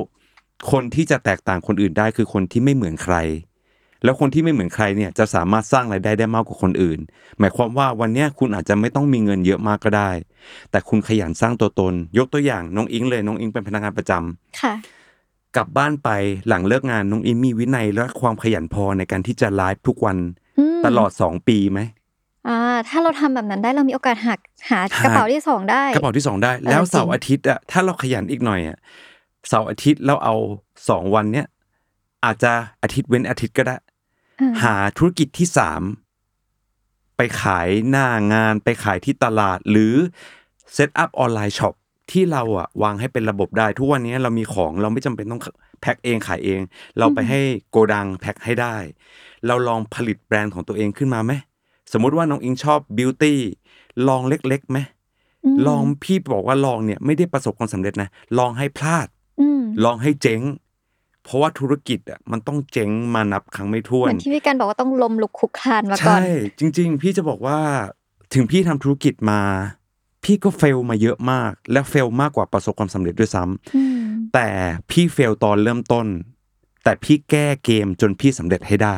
[0.71, 3.15] คนที่จะแตกต่างคนอื่นได้คือคนที่ไม่เหมือนใคร
[4.03, 6.99] แล้วคนที่ไม่เหมือนใครเนี่ยจะสามารถสร้างรายได้ได้มากกว่าคนอื่น
[7.39, 10.11] หมายความว่าวันเนี้ยคุณอาจจะไม่ต้องมีเงินเยอะมากก็ได้
[10.71, 14.73] แต่คุณขยันสร้างตัวตน ยกตัวอย่างน้องอิงเลยน้องอิงเป็นพนักงานประจำค่ะ
[15.55, 16.09] กลับบ้านไป
[16.47, 20.17] หลังเลิกงานน้องอิงมีวินัยและความขยันพอในการที่จะไลฟ์ทุกวัน
[20.59, 21.79] อืมตลอดสองปีไหม
[22.47, 22.57] อ่า
[22.89, 24.39] ถ้าเราทำแบบนั้นได้เรามีโอกาสหัก
[24.69, 28.77] หากระเป๋าที่สองได้ กระเป๋าที่สองได้เออแล้วจริงเสาร์อาทิตย์อะถ้าเราขยันอีกหน่อยอะ
[29.47, 30.35] เสาร์อาทิตย์เราเอา
[30.89, 31.47] สองวันเนี้ย
[32.25, 32.51] อาจจะ
[32.83, 33.75] อาทิตย์เว้นอาทิตย์ก็ได้
[34.41, 35.81] อ่าหาธุรกิจที่สาม
[37.17, 39.95] ไปขายหน้างานไปขายที่ตลาดหรือ
[40.73, 41.73] set up online shop
[42.11, 45.41] ที่เราอะวางให้เป็นระบบได้ ทุกวันนี้เรามีของเราไม่จำเป็นต้อง
[45.81, 46.61] แพ็คเองขายเอง
[46.99, 48.75] เราไปให้โกดังแพ็คให้ได้
[49.47, 51.31] เราลองผลิตแบรนด์ของตัวเองขึ้นมาไหม
[51.91, 53.39] สมมุติว่าน้องอิงชอบ beauty
[54.07, 59.20] ลองเล็กๆไหมลองพี่บอกว่าลองเนี่ยไม่ได้ประสบความสำเร็จนะ ลองให้พลาดอืม
[59.83, 60.41] ลองให้เจ๊ง
[61.23, 66.19] เพราะว่าธุรกิจอะมันต้องเจ๊งมานับครั้งไม่ถ้วนเหมือนที่พี่กันบอกว่าต้องล้มลุกคลุกคลานมาก่อนใช่
[66.59, 67.59] จริง ๆ พี่จะบอกว่า
[68.33, 69.41] ถึงพี่ทำธุรกิจมา
[70.23, 74.49] พี่ก็เฟลมาเยอะมาก และเฟลมากกว่าประสบความสำเร็จด้วยซ้ำอืมแต่
[74.89, 76.07] พี่เฟลตอนเริ่มต้น
[76.83, 78.97] แต่พี่แก้เกมจนพี่สำเร็จให้ได้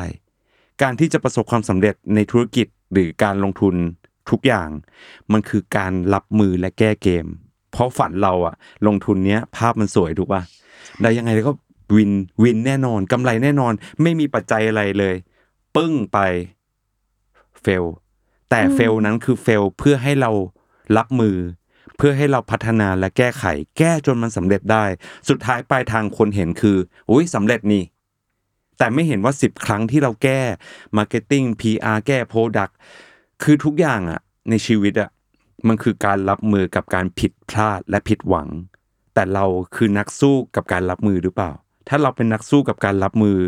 [0.82, 3.74] การที่จะประสบความสำเร็จในธุรกิจหรือการลงทุน
[4.30, 4.68] ทุกอย่าง
[5.32, 7.26] มันคือการรับมือและแก้เกม
[7.74, 8.54] เพราะฝันเราอะ
[8.86, 10.42] ลงทุนเนี้ยภาพมันสวยถูกป่ะ
[11.00, 11.52] แล้วยังไงก็
[11.96, 12.10] วิน
[12.42, 15.14] วินแน่นอนกำไรแน่นอน ไม่มีปัจจัยอะไรเลย
[15.76, 16.18] ปึ้งไป
[17.62, 17.84] เฟล
[18.50, 20.30] แต่อืมเฟลนั้นคือเฟลเพื่อให้เรา
[20.96, 21.36] รับมือ
[21.96, 23.44] เพื่อให้เราพัฒนาและแก้ไข
[23.78, 24.84] แก้จนมันสำเร็จได้
[25.28, 26.76] สุดท้ายปลายทางคนเห็นคือ
[27.10, 27.82] อุ้ยสำเร็จนี่
[28.78, 30.40] แต่ไม่เห็นว่าสิบครั้งที่เราแก้
[30.96, 32.72] Marketing PR แก้ Product
[33.42, 35.10] คือทุกอย่างอะในชีวิตอะ
[35.68, 38.48] มันคือการรับมือกับการผิดพลาดและผิดหวัง
[39.14, 39.44] แต่เรา
[39.76, 41.52] คือนักสู้กับการรับมือหรือเปล่า
[41.88, 43.38] ถ้าเราเป็นนักสู้กับการรับมือ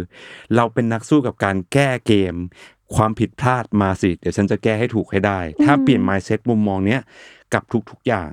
[0.57, 2.35] เราเป็นนักสู้กับการแก้เกม
[2.95, 7.01] ความผิดพลาดมาสิ เดี๋ยวฉันจะแก้ให้ถูกให้ได้ ถ้าเปลี่ยน mindset มุมมองเนี้ย
[7.55, 8.31] กับทุกๆอย่าง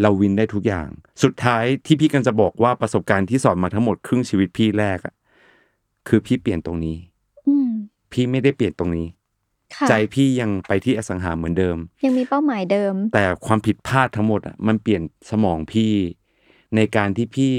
[0.00, 0.88] เราวินได้ทุกอย่าง
[1.22, 5.14] สุดท้ายที่พี่กันจะบอกว่าประสบการณ์ที่สอนมาทั้งหมดครึ่งชีวิตพี่แรกอะ
[6.08, 6.96] คือพี่เปลี่ยนตรงนี้
[7.48, 7.70] อืม
[8.12, 9.17] พี่ไม่ได้เปลี่ยนตรงนี้ค่ะ
[9.88, 15.92] ใจพี่ยังไปที่อสังหาเหมือนเดิม ยังมีเป้าหมายเดิม แต่ความผิดพลาดทั้งหมดอะมันเปลี่ยนสมองพี่
[16.76, 17.54] ในการที่พี่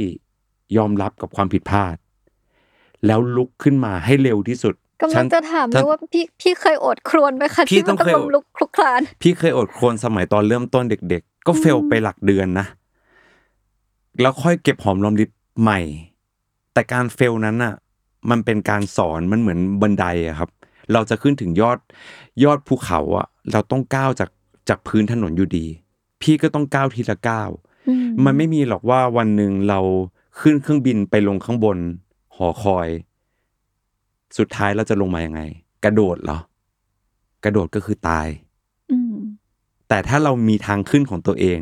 [0.78, 1.95] ยอมรับกับความผิดพลาด
[3.06, 12.65] แล้วลุกขึ้นมาให้เร็วที่สุดกำฉัลันงจะถามเลยว่าพี่พี่เคยอดครวญไหมคะพี่ที่ต้มัอนงต้องเคยลมลุกคลุกคลาน พี่เคยอดครวญสมัยตอนเริ่มต้นเด็ก ๆ ก็เฟลอืมไปหลักเดือนนะ
[14.22, 15.30] แล้วค่อยเก็บหอมรอมริบ
[15.62, 15.80] ใหม่
[16.74, 17.74] แต่การเฟลนั้นอะ
[18.30, 20.50] มันเป็นการสอนมันเหมือนบันไดอะครับ
[20.93, 21.78] เราจะขึ้นถึงยอด
[22.43, 24.30] ยอดภูเขาอะเราต้องก้าวจาก
[24.69, 25.65] จากพื้นถนนอยู่ดี
[26.21, 27.49] พี่ก็ต้องก้าวทีละก้าว
[27.88, 27.93] อื
[28.25, 29.80] มันไม่มีหรอกว่าวันหนึ่งเรา
[30.39, 31.78] ขึ้นเครื่องบินไปลงข้างบน
[32.36, 32.88] หอคอย
[34.38, 35.41] สุดท้ายเราจะลงมายังไง
[35.84, 36.39] กระโดดเหรอ
[37.43, 38.28] กระโดดก็คือตาย
[38.91, 39.17] อืม
[39.89, 41.60] แต่ถ้าเรามีทางขึ้นของตัวเอง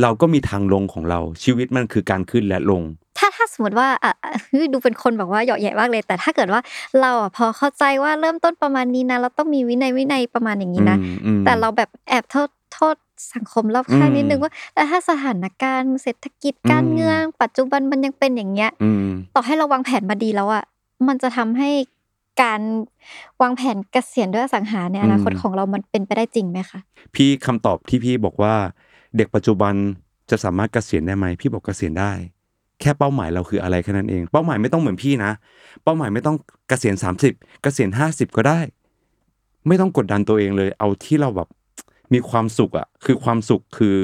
[0.00, 2.82] เราก็มีทางลงของเราชีวิตมันคือการขึ้นและลง
[3.40, 6.60] ถ้าถ้าสมมติว่าอะอะเฮ้ยดูเป็นคนแบบว่าเหยาะแหย่มากเลย แต่ถ้าเกิดว่า
[7.00, 12.96] เราอะพอเข้าใจว่าเริ่มต้นประมาณนี้นะเราต้องมีวินัยวินัยประมาณอย่างนี้นะอืมอืมแต่เราแบบแอบโทษโทษ
[13.34, 20.64] สังคมรอบข้างอืมนิดนึงว่าแต่ถ้าสถานการณ์เศรษฐกิจการอืมเมืองปัจจุบันมันยังเป็นอย่างเงี้ยอืมต่อให้เราวางแผนมาดีแล้วอะ
[21.08, 21.70] มันจะทำให้
[22.42, 22.60] การ
[23.42, 26.80] วางแผนเกษียณด้วยอสังหาในอนาคตอืมของเรามันเป็นไปได้จริงไหมคะ
[27.14, 28.54] พี่คำตอบที่พี่บอกว่า
[29.16, 29.74] เด็กปัจจุบัน
[30.30, 32.12] จะสามารถเกษียณได้ไหมพี่บอกเกษียณได้
[32.80, 35.32] แค่เป้าหมายเราคืออะไรแค่นั้นเอง เป้าหมายไม่ต้องเหมือนพี่นะ
[35.84, 36.36] เป้าหมายไม่ต้อง
[36.68, 38.60] เกษียณสามสิบเกษียณห้าสิบก็ได้
[39.66, 41.48] ไม่ต้องกดดันตัวเองเลย เอาที่เราแบบ
[42.12, 43.98] มีความสุขอะคือความสุขคือ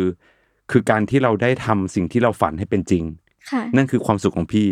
[0.70, 3.04] คือการที่เราได้ทำสิ่งที่เราฝันให้เป็นจริง
[3.50, 4.68] ค่ะนั่นคือความสุขของพี่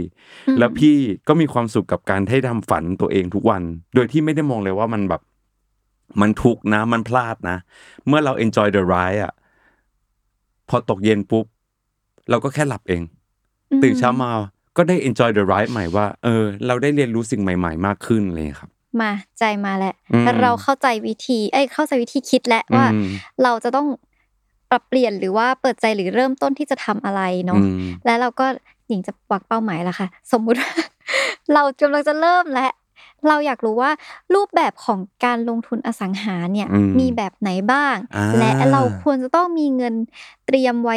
[0.48, 0.96] อืมแล้วพี่
[1.28, 3.62] ก็มีความสุขกับการให้ทำฝันตัวเองทุกวัน
[3.94, 5.22] โดยที่ไม่ได้มองเลยว่ามันแบบ
[6.20, 7.56] มันทุกข์นะ มันพลาดนะ
[8.06, 9.32] เมื่อเรา enjoy the ride อะ
[10.68, 11.44] พอตกเย็นปุ๊บ
[12.30, 13.02] เราก็แค่หลับเอง
[13.83, 14.31] ตื่นเช้ามา
[14.77, 23.09] ก็ได้ enjoy the ride ใหม่ว่า เออ เราได้เรียนรู้สิ่งใหม่ ๆ มากขึ้นเลยครับ มาใจมาแล้วอืมเราเข้าใจวิธี เอ้ยเข้าใจวิธีคิดแล้วว่าอืม
[23.42, 23.87] เราจะต้อง
[24.70, 28.46] ปรับเปลี่ยนหรือว่าเปิดใจหรือเริ่มต้นที่จะทำอะไรเนาะอืมแล้วเราก็
[28.88, 30.72] หญิงจะวักเป้าหมายแล้วค่ะ สมมุติว่า
[31.55, 32.72] เรากำลังจะเริ่มแล้ว
[33.29, 33.90] เราอยากรู้ว่า
[34.35, 39.94] รูปแบบของการลงทุนอสังหาเนี่ยอืมมีแบบไหนบ้างอ่าและเราควรจะต้องมีเงิน
[40.46, 40.96] เตรียมไว้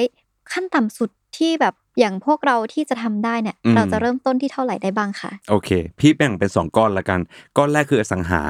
[0.51, 5.69] ขั้นต่ำสุด ที่แบบอย่างพวกเราที่จะทำได้เนี่ยเราจะเริ่มต้นที่เท่าไหร่ได้บ้างคะโอเค
[5.99, 7.19] พี่แบ่งเป็นสองก้อนละกัน
[7.57, 8.41] ก้อนแรกคืออสังหา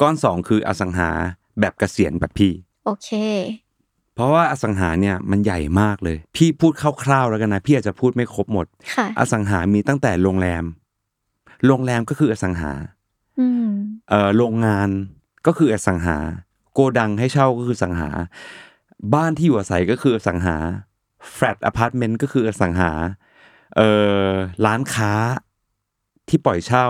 [0.00, 1.10] ก้อนสองคืออสังหา
[1.60, 2.52] แบบเกษียณแบบพี่
[2.84, 3.10] โอเค
[4.14, 10.64] เพราะว่าอสังหาเนี่ยมันใหญ่มากเลย พี่พูดคร่าวๆแล้วกันนะ พี่อาจจะพูดไม่ครบหมด ค่ะ อสังหามีตั้งแต่โรงแรม
[11.66, 12.72] โรงแรมก็คืออสังหา
[13.40, 13.70] อืม
[14.08, 14.88] เอ่อโรงงาน
[15.46, 16.18] ก็คืออสังหา
[16.72, 18.10] โกดังให้เช่าก็คืออสังหา
[19.14, 20.56] บ้านที่อยู่อาศัยก็คืออสังหา
[21.34, 22.92] แฟลตอพาร์ตเมนต์ก็คืออสังหา
[23.76, 23.90] เอ่
[24.28, 24.30] อ
[24.66, 25.12] ร้านค้า
[26.28, 26.88] ที่ปล่อยเช่า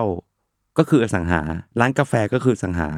[0.78, 1.42] ก็คืออสังหา
[1.80, 2.88] ร้านกาแฟก็คืออสังหา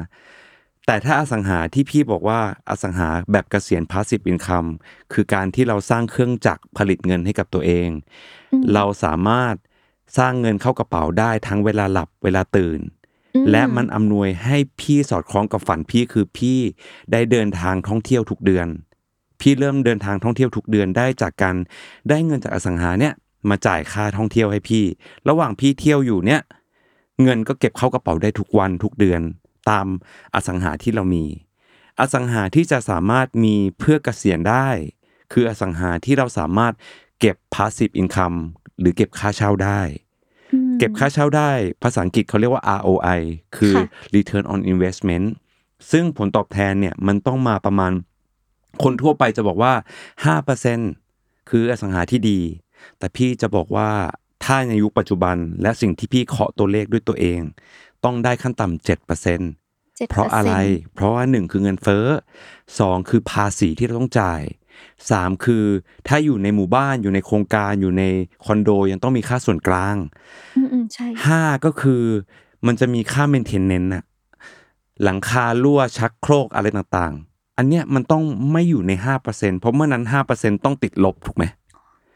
[0.85, 2.39] แต่ถ้าอสังหาที่พี่บอกว่า
[2.69, 4.69] อสังหาแบบเกษียณ passive income
[5.13, 7.89] คือการที่เราสร้างเครื่องจักรผลิตเงินให้กับตัวเอง
[8.53, 9.55] อืมเราสามารถ
[10.17, 12.79] สร้างเงินเข้ากระเป๋าได้ทั้งเวลาหลับเวลาตื่น
[13.35, 16.59] อืมและมันอำนวยให้พี่สอดคล้องกับฝันพี่คือพี่
[17.11, 18.67] ได้เดินทางท่องเที่ยวทุกเดือน
[19.41, 21.55] พี่เริ่มเดินทางท่องเที่ยวทุกเดือนได้จากการ
[22.09, 23.13] ได้เงินจากอสังหาเนี่ย
[23.49, 24.83] มาจ่ายค่าท่องเที่ยวให้พี่
[25.29, 26.41] ระหว่างพี่เที่ยวอยู่เนี่ย
[27.23, 29.21] เงินก็เก็บเข้ากระเป๋าได้ทุกวันทุกเดือน
[29.69, 29.87] ตาม
[30.35, 31.25] อสังหาที่เรามี
[31.99, 34.67] อสังหาที่จะสามารถมีเพื่อเกษียณได้
[35.31, 36.73] คืออสังหาที่เราสามารถ
[37.19, 38.37] เก็บ passive income
[38.79, 39.81] หรือเก็บค่าเช่าได้
[40.79, 41.51] เก็บค่าเช่าได้
[41.83, 43.21] ภาษาอังกฤษเขาเรียกว่า ROI
[43.57, 43.75] คือ
[44.15, 45.25] Return on Investment
[45.91, 47.91] ซึ่งผลตอบแทนเนี่ยมันต้องมาประมาณ
[48.83, 49.73] คนทั่วไปจะบอกว่า
[50.81, 52.39] 5%คืออสังหาที่ดี
[52.97, 53.89] แต่พี่จะบอกว่า
[54.43, 57.41] ถ้าในยุคปัจจุบันและสิ่งที่พี่เคาะตัวเลขด้วยตัวเอง
[58.03, 60.53] ต้องได้ขั้นต่ำ7% 7%เพราะอะไร
[60.93, 62.05] เพราะว่าหนึ่งคือเงินเฟ้อ
[62.79, 64.41] สองคือภาษีที่เราต้องจ่าย
[65.11, 65.65] สามคือ
[66.07, 68.03] ถ้าอยู่ในหมู่บ้านอยู่ในโครงการอยู่ใน
[68.45, 69.95] คอนโดยังต้องมีค่าส่วนกลาง
[70.57, 72.03] อืมอืมใช่ห้าก็คือ
[72.67, 74.03] มันจะมีค่าเมนเทนเนนต์น่ะ
[75.03, 77.30] หลังคารั่วชักโครกอะไรต่างๆ
[77.61, 81.43] อันเนี้ยมันต้องไม่อยู่ในห้าเปอร์เซ็นเพราะเมื่อนั้นห้าเปอร์เซ็นต้องติดลบถูกไหม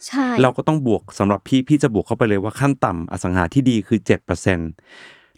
[0.08, 4.60] ใช่เราก็ต้องบวกสำหรับพี่พี่จะบวกเข้าไปเลยว่าขั้นต่ำอสังหาที่ดีคือเจ็ดเปอร์เซ็น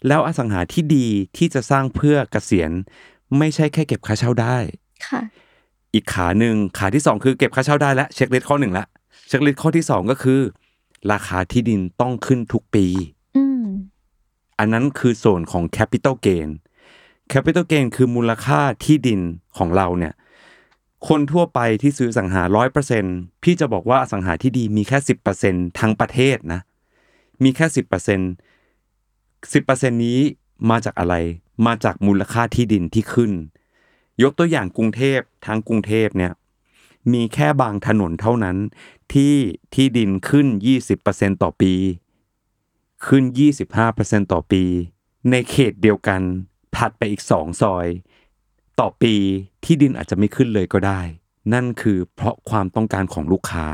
[0.08, 2.72] แล้วอสังหาที่ดีที่จะสร้างเพื่อเกษียณ
[3.38, 4.58] ไม่ใช่แค่เก็บค่าเช่าได้
[5.08, 5.22] ค่ะ
[5.94, 8.86] อีกขาหนึ่งขาที่สองคือเก็บค่าเช่าได้แล้ว checklist ข้อหนึ่งละ
[9.28, 10.40] checklist ข้อที่สองก็คือ
[11.12, 12.86] ราคาที่ดินต้องขึ้นทุกปี
[13.38, 13.66] อืม
[14.60, 16.50] อันนั้นคือส่วนของ capital gain
[17.32, 19.22] capital gain คือมูลค่าที่ดิน
[19.58, 20.14] ของเราเนี่ย
[21.08, 23.06] คนทั่วไปที่ซื้ออสังหาร้อยเปอร์เซ็นต์
[23.44, 26.62] พี่จะบอกว่าอสังหาที่ดีมีแค่สิบเปอร์เซ็นต์ทั้งประเทศนะ
[27.44, 28.20] มีแค่สิบเปอร์เซ็นต์
[29.54, 30.20] สิบเปอร์เซ็นนี้
[30.70, 31.16] มาจากอะไร
[31.66, 33.32] มาจากมูลค่าที่ดินที่ขึ้น
[34.24, 36.34] ยกตัวอย่างกรุงเทพทั้งกรุงเทพเนี่ย
[37.14, 38.58] มีแค่บางถนนเท่านั้น
[39.14, 39.36] ที่
[39.74, 40.48] ที่ดินขึ้น
[40.96, 41.74] 20%ต่อปี
[43.06, 43.24] ขึ้น
[43.78, 44.64] 25%ต่อปี
[45.32, 46.22] ในเขตเดียวกัน
[46.78, 47.88] ถัดไปอีกสองซอย
[48.80, 49.16] ต่อปี
[49.64, 51.02] ที่ดินอาจจะไม่ขึ้นเลยก็ได้
[51.54, 53.68] นั่นคือเพราะความต้องการของลูกค้า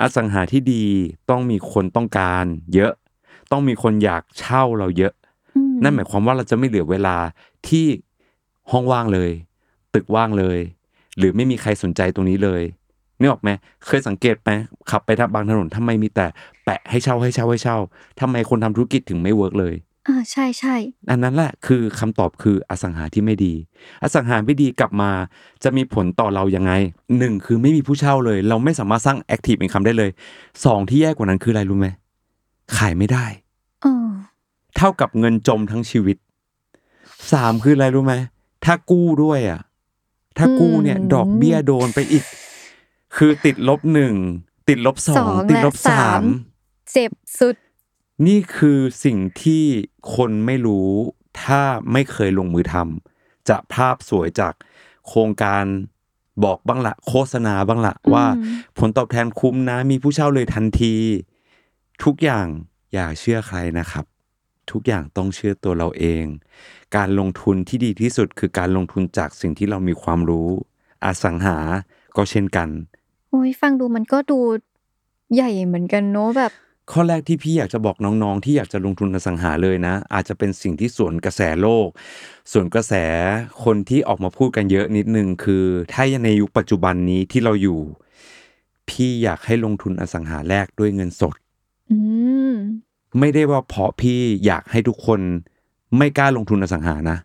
[0.00, 0.84] อสังหาที่ดี
[1.30, 2.92] ต้องมีคนต้องการเยอะ
[3.52, 5.12] ต้องมีคนอยากเช่าเราเยอะ
[5.56, 7.16] อืมนั่นหมายความว่าเราจะไม่เหลือเวลา
[7.68, 7.86] ที่
[8.70, 9.30] ห้องว่างเลย
[9.94, 10.58] ตึกว่างเลย
[11.18, 12.62] หรือไม่มีใครสนใจตรงนี้เลย
[13.18, 13.50] นึกออกไหม
[13.86, 14.50] เคยสังเกตไหม
[14.90, 16.26] ขับไปทางบางถนนทำไมมีแต่
[16.64, 17.78] แปะให้เช่าให้เช่าให้เช่า
[18.20, 19.74] ทำไมคนทำธุรกิจถึงไม่เวิร์กเลย
[20.06, 20.76] อ่าใช่ใช่
[21.10, 23.54] อันนั้นแหละคือคำตอบคืออสังหาที่ไม่ดี
[24.02, 25.10] อสังหาไม่ดีกลับมา
[25.64, 26.72] จะมีผลต่อเรายังไง
[27.18, 30.10] หนึ่งคือไม่มีผู้เช่าเลย เราไม่สามารถสร้างแอคทีฟอินคัมได้เลย
[30.64, 31.88] สองที่แย่กว่านั้นคืออะไรรู้ไหม
[32.76, 33.26] ขายไม่ได้
[33.82, 34.08] เออ
[34.76, 36.16] เท่ากับเงินจมทั้งชีวิต
[37.32, 38.14] สามคืออะไรรู้ไหม
[38.64, 39.60] ถ้ากู้ด้วยอะ
[40.38, 42.24] ถ้ากู้เนี่ย ดอกเบี้ยโดนไปอีก
[43.16, 44.14] คือติดลบหนึ่ง
[44.68, 46.22] ติดลบสองติดลบสาม
[46.92, 47.56] เจ็บสุด
[48.26, 49.64] นี่คือสิ่งที่
[50.14, 50.90] คนไม่รู้
[51.42, 54.54] ถ้าไม่เคยลงมือทำจะภาพสวยจาก
[55.08, 55.64] โครงการ
[56.44, 58.24] บอกบ้างละโฆษณาบ้างละว่า
[58.78, 60.94] ผลตอบแทนคุ้มนะ มีผู้เช่าเลยทันที
[62.04, 62.46] ทุกอย่าง
[62.92, 64.04] อย่าเชื่อใครนะครับ
[64.70, 66.24] ทุกอย่างต้องเชื่อตัวเราเอง
[66.96, 70.48] การลงทุนที่ดีที่สุดคือการลงทุนจากสิ่งที่เรามีความรู้
[71.04, 71.58] อสังหา
[72.16, 72.68] ก็เช่นกัน
[73.30, 74.38] โอ้ยฟังดูมันก็ดู
[75.34, 76.52] ใหญ่เหมือนกันเนอะแบบ
[76.90, 81.88] ข้อแรกที่พี่อยากจะบอกน้องๆ ที่อยากจะลงทุนอสังหาเลยนะ อาจจะเป็นสิ่งที่สวนกระแสโลก
[82.52, 82.94] ส่วนกระแส
[83.64, 87.80] คนที่ออกมาพูดกันเยอะนิดนึงคือ ถ้าในยุคปัจจุบันนี้ที่เราอยู่
[88.88, 91.34] พี่อยากให้ลงทุนอสังหาแรกด้วยเงินสด
[91.90, 91.98] อื
[92.52, 92.54] ม
[93.18, 95.20] ไม่ได้ว่าเพราะพี่อยากให้ทุกคน
[95.98, 97.18] ไม่กล้าลงทุนอสังหานะ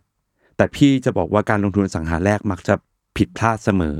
[0.56, 2.74] แต่พี่จะบอกว่าการลงทุนอสังหาแรกมักจะ
[3.16, 3.96] ผิดพลาดเสมอ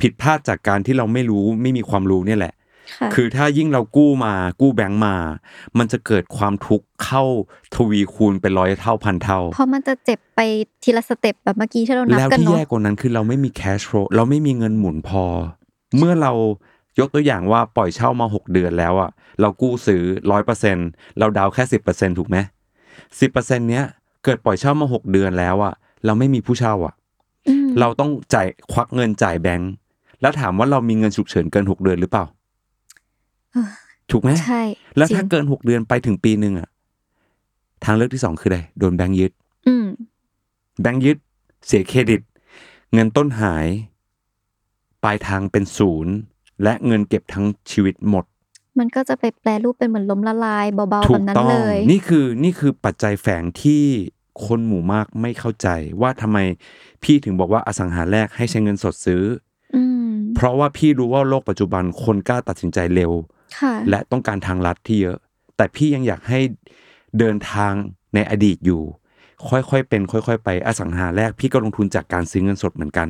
[0.00, 2.54] ผิดพลาดจากการที่เราไม่รู้ไม่มีความรู้เนี่ยแหละ
[2.96, 5.16] ค่ะคือถ้ายิ่งเรากู้มากู้แบงก์มา
[5.78, 7.22] มันจะเกิดความทุกข์เข้า
[7.74, 10.40] ทวีคูณเป็นร้อยเท่าพันเท่า เพราะมันจะเจ็บไป
[10.82, 15.24] ทีละ step แบบเมื่อกี้ที่เรานับแล้วกันที่เนาะแย่กว่านั้นคือเราไม่มี cash flow เราไม่มีเงินหมุนพอ
[15.98, 16.32] เมื่อเรา
[17.00, 20.76] ยกตัวอย่างว่าปล่อยเช่ามาหกเดือนแล้วอะเรากู้ซื้อร้อยเปอร์เซ็นต์
[21.18, 22.36] เราดาวน์แค่สิบเปอร์เซ็นต์ถูกไหม
[23.20, 23.84] สิบเปอร์เซ็นต์เนี้ย
[24.24, 26.94] เกิดปล่อยเช่ามาหกเดือนแล้วอะเราไม่มีผู้เช่าอะ
[27.48, 29.72] อืมเราต้องจ่ายควักเงินจ่ายแบงก์
[30.20, 32.43] แล้วถามว่าเรามีเงินฉุกเฉินเกินหกเดือนหรือเปล่าเออ
[34.10, 34.62] ถูกไหมใช่
[34.96, 36.68] แล้วจริถ้างเกินหกเดือนไปถึงปีหนึ่งอะ
[37.84, 39.32] ทางเลือกที่สองคืออะไร โดนแบงก์ยึด
[39.66, 39.86] อืม
[40.80, 41.18] แบงก์ยึด
[41.66, 42.20] เสียเครดิต
[42.92, 43.66] เงินต้นหาย
[45.04, 46.14] ปลายทางเป็นศูนย์
[46.62, 48.24] และเงินเก็บทั้งชีวิตหมด
[48.78, 53.82] มันก็จะไปแปลรูปเป็นเหมือนล้มละลายเบาๆถูแบกบนั้นต้องเลย นี่คือนี่คือปัจจัยแฝงที่
[54.46, 55.68] คนหมู่มากไม่เข้าใจ
[56.00, 56.38] ว่าทำไม
[57.02, 59.22] พี่ถึงบอกว่าอสังหาแรกให้ใช้เงินสดซื้อ
[59.74, 63.33] อืมเพราะว่าพี่รู้ว่าโลกปัจจุบันคนกล้าตัดสินใจเร็วค่ะ
[63.90, 65.18] และต้องการทางลัดที่เยอะ
[65.56, 66.40] แต่พี่ยังอยากให้
[67.18, 67.72] เดินทาง
[68.14, 68.82] ในอดีตอยู่
[69.48, 73.08] ค่อยๆเป็น ค่อย ๆ ไปอสังหาแรก พี่ก็ลงทุนจากการซื้อเงินสดเหมือนกัน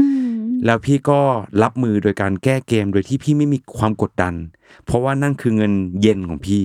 [0.00, 0.06] อื
[0.36, 1.20] มแล้วพี่ก็
[1.62, 4.34] รับมือโดยการแก้เกมโดยที่พี่ไม่มีความกดดัน
[4.84, 6.64] เพราะว่านั่นคือเงินเย็นของพี่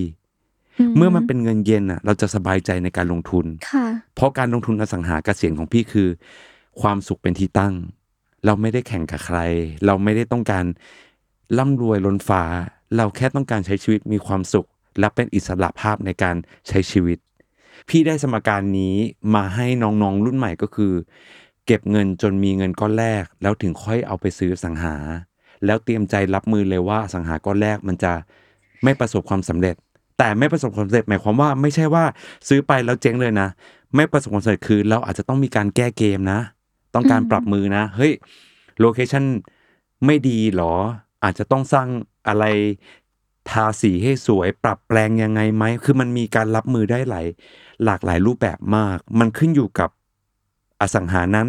[0.96, 6.08] เมื่อมันเป็นเงินเย็นอะ เราจะสบายใจในการลงทุนค่ะเพราะการลงทุนอสังหาเกษียณของพี่คือ
[6.80, 7.74] ความสุขเป็นที่ตั้ง
[8.44, 9.38] เราไม่ได้แข่งกับใคร
[9.86, 10.64] เราไม่ได้ต้องการ
[11.58, 12.42] ร่ำรวยล้นฟ้า
[12.96, 14.68] เราแค่ต้องการใช้ชีวิตมีความสุข
[15.00, 16.36] และเป็นอิสระภาพในการ
[16.68, 17.18] ใช้ชีวิต
[17.88, 18.96] พี่ได้สมการนี้
[19.34, 20.92] มาให้น้องๆรุ่นใหม่ก็คือ
[21.66, 24.94] เก็บเงินจนมีเงินก้อนแรก แล้วถึงค่อยเอาไปซื้อสังหา
[25.64, 28.12] แล้วเตรียมใจรับมือเลยว่าสังหาก้อนแรกมันจะ
[28.84, 29.74] ไม่ประสบความสำเร็จ
[30.18, 32.04] แต่ไม่ประสบความสำเร็จหมายความว่าไม่ใช่ว่า
[32.48, 33.48] ซื้อไปแล้วเจ๊งเลยนะ
[33.96, 36.40] ไม่ประสบความสำเร็จคือ เราอาจจะต้องมีการแก้เกมนะ
[36.94, 38.12] ต้องการปรับมือนะ เฮ้ย
[38.80, 39.24] โลเคชั่น
[40.06, 40.74] ไม่ดีหรอ
[41.24, 41.88] อาจจะต้องสร้าง
[42.28, 42.44] อะไร
[43.50, 47.26] ทาสีให้สวยปรับแปลงยังไงไหม คือมันมีการรับมือได้หลาย
[47.84, 49.90] หลากหลายรูปแบบมาก มันขึ้นอยู่กับ
[50.80, 51.48] อสังหานั้น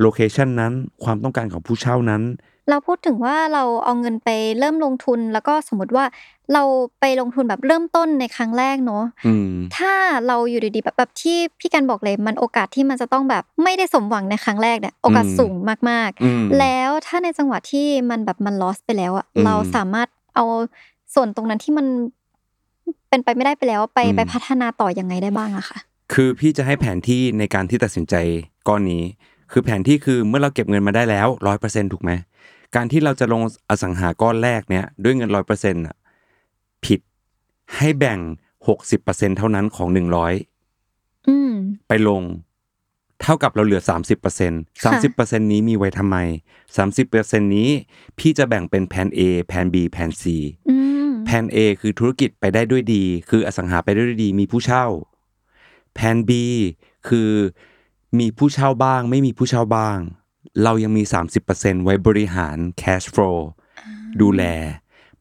[0.00, 0.72] โลเคชันนั้น
[1.04, 2.22] ความต้องการของผู้เช่านั้น
[2.70, 4.28] เราพูดถึงว่าเราเอาเงินไป
[4.58, 6.04] เริ่มลงทุน แล้วก็สมมติว่า
[6.52, 6.62] เรา
[7.00, 9.92] ไปลงทุนแบบเริ่มต้นในครั้งแรกเนาะอืมถ้า
[10.26, 15.54] เราอยู่ดีๆแบบแบบที่พี่กันบอกเลยมันโอกาสที่มันจะต้องแบบไม่ได้สมหวังในครั้งแรกเนี่ยโอกาสอืมสูง
[15.90, 20.44] มากอืมๆแล้วถ้าในจังหวะที่มันแบบมัน loss ไปแล้วอะอืมเราสามารถเอา
[21.14, 21.86] ส่วนตรงนั้นที่มัน
[23.08, 25.78] เป็นไปไม่ได้ไปแล้วไปอืมไปพัฒนาต่อยังไงได้บ้างอะค่ะ
[26.12, 28.14] คือพี่จะให้แผนที่ในการที่ตัดสินใจ
[28.68, 29.02] ก้อนนี้
[29.52, 32.10] คือแผนที่คือเมื่อเราเก็บเงินมาได้แล้วร้อยเปอร์เซ็นถูกไหม
[32.74, 35.96] การที่เราจะลงอสังหาก้อนแรกเนี่ยด้วยเงินร้อยเปอร์เซ็นต์อะ
[36.84, 37.00] ผิด
[37.76, 38.18] ให้แบ่ง
[38.68, 40.34] หกสิบเปอร์เซ็นเท่านั้นของหนึ่งร้อย
[41.28, 41.52] อืม
[41.88, 42.22] ไปลง
[43.22, 44.52] เท่ากับเราเหลือสามสิบเปอร์เซ็น
[44.84, 46.16] สามสิบเปอร์เซ็นนี้มีไว้ทำไม
[46.76, 47.70] สามสิบเปอร์เซ็นนี้
[48.18, 50.24] พี่จะแบ่งเป็นแผน A แผน B แผน C
[50.68, 50.76] อื
[51.08, 54.84] มแผน A คือธุรกิจไปได้ด้วยดี คืออสังหาไปได้ด้วยดี มีผู้เช่า
[55.94, 56.30] แผน B
[57.08, 57.30] คือ
[58.18, 59.98] มีผู้เช่าบ้าง ไม่มีผู้เช่าบ้าง
[60.62, 61.02] เรายังมี
[61.44, 63.38] 30%ไว้บริหาร cash flow
[64.20, 64.42] ดูแล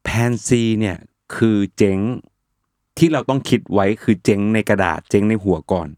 [0.03, 0.97] แผน C เนี่ย
[1.35, 1.99] คือเจ๊ง
[2.97, 5.89] ที่เราต้องคิดไว้คือเจ๊งในกระดาษเจ๊งในหัวก่อน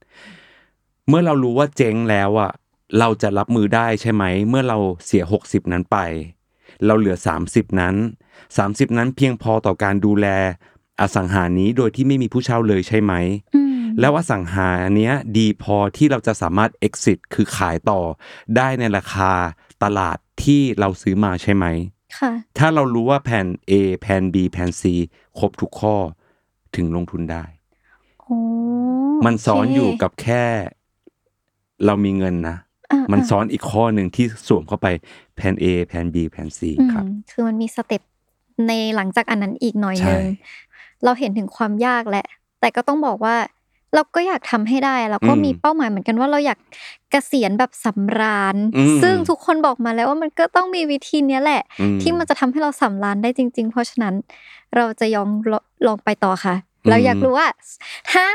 [1.08, 2.52] เมื่อเรารู้ว่าเจ๊งแล้วอะ
[3.00, 5.98] เราจะรับมือได้ใช่ไหม เมื่อเราเสีย 60 นั้นไป
[6.86, 7.18] เราเหลือ
[7.48, 7.96] 30 นั้น
[8.48, 10.28] 30 นั้นเพียงพอต่อการดูแล
[11.00, 13.14] อสังหานี้โดยที่ไม่มีผู้เช่าเลยใช่ไหม
[13.56, 13.71] อืม
[14.02, 18.02] แล้วอสังหาเนี้ยดีพอที่เราจะสามารถ exit คือขายต่อ
[18.56, 19.32] ได้ในราคา
[19.84, 21.66] ตลาดที่เราซื้อมาใช่ไหม
[22.20, 24.84] ค่ะถ้าเรารู้ว่าแผน A แผน B แผน C
[25.40, 25.96] ครบทุกข้อ
[26.76, 27.44] ถึงลงทุนได้
[28.22, 28.38] โอ้
[29.26, 30.44] มันซ้อนโเคอยู่กับแค่
[31.86, 32.58] เรามีเงินนะ
[32.92, 34.88] อ่ามันอ่าซ้อนอีกข้อหนึ่งที่สวมเข้าไป
[35.36, 38.02] แผน A แผน B แผน C อืมครับ คือมันมีสเต็ป
[38.68, 40.26] ในหลังจากอันนั้นอีกหน่อยใช่นึง
[41.04, 42.26] เราเห็นถึงความยากแหละ
[42.60, 43.36] แต่ก็ต้องบอกว่า
[43.96, 46.60] เราก็อยากทำให้ได้เราก็มีเป้าหมายเหมือนกันว่าเราอยาก
[47.12, 54.14] เกษียณแบบสำราญอืมซึ่งทุกคนบอกมาแล้วว่ามันก็ต้องมีวิธีเนี้ยแหละอืมที่มันจะทำให้เราสำราญได้จริง ๆ เพราะฉะนั้น
[54.76, 55.54] เราจะยองล
[55.88, 57.48] ลองไปต่อค่ะอืมเราอยากรู้ว่า
[58.12, 58.26] ถ้า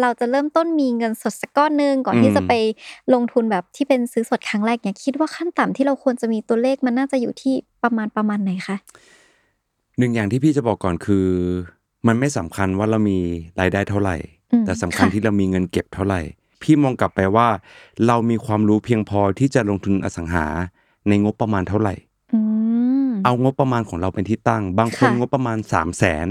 [0.00, 2.52] เราจะเริ่มต้นมีเงินสดสักก้อนหนึงก่อนที่อืมจะไป
[3.14, 8.76] ลงทุนแบบที่เป็นซื้อสดครั้งแรกเนี่ยคิดว่าขั้นต่ำที่เราควรจะมีตัวเลขมันน่าจะอยู่ที่ประมาณประมาณไหนคะ
[9.98, 11.26] หนึ่งอย่างที่พี่จะบอกก่อนคือ
[12.06, 13.18] มันไม่สำคัญว่าเรามี
[13.60, 16.20] รายได้เท่าไหร่อืม แต่สำคัญค่ะที่เรามีเงินเก็บเท่าไหร่
[16.62, 17.48] พี่มองกลับไปว่า
[18.06, 20.46] เรามีความรู้เพียงพอที่จะลงทุนอสังหา
[21.08, 21.94] ในงบประมาณเท่าไหร่
[22.34, 22.40] อื
[23.06, 26.28] มเอางบประมาณของเราเป็นที่ตั้ง บางคนค่ะงบประมาณสามแสน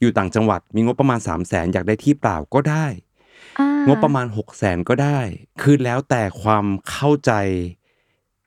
[0.00, 2.86] อยู่ต่างจังหวัด มีงบประมาณสามแสนอยากได้ที่เปล่าก็ได้
[3.58, 5.18] อ่างบประมาณหกแสนก็ได้
[5.62, 7.32] คือแล้วแต่ความเข้าใจ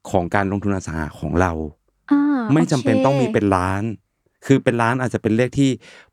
[0.09, 1.51] ของการลงทุนอสังหาของเรา
[2.11, 2.21] อ่า
[2.53, 3.83] ไม่จำเป็นโคต้องมีเป็นล้าน
[4.45, 5.69] คือเป็นล้านอาจจะเป็นเลขที่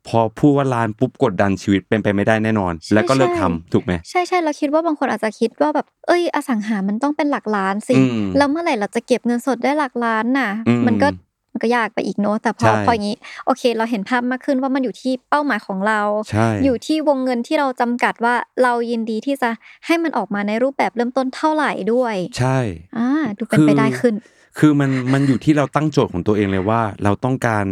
[0.07, 11.07] พอพูดว่าล้านปุ๊บกดดันชีวิตเป็นไปไม่ได้แน่นอน แล้วก็เลิกทำถูกไหมใช่ใช่เราคิดว่าบางคนอาจจะคิดว่าแบบเอ้ยอสังหามันต้องเป็นหลักล้านสิอืมแล้วเมื่อไหร่เราจะเก็บเงินสดได้หลักล้านน่ะอืมมันก็
[11.51, 19.49] มันก็ยากไปอีกเนอะแต่พอใช่พออย่างนี้โอเค เราเห็นภาพมากขึ้นว่ามันอยู่ที่เป้าหมายของเราใช่อยู่ที่วงเงินที่เราจำกัดว่าเรายินดีที่จะ
[19.85, 22.57] ให้มันออกมาในรูปแบบเริ่มต้นเท่าไหร่ด้วย ใช่
[22.97, 24.15] อ่าดูเป็นไปได้ขึ้น
[24.59, 27.65] คือมันมันอยู่ที่เราตั้งโจทย์ของตัวเองเลยว่า เราต้องการ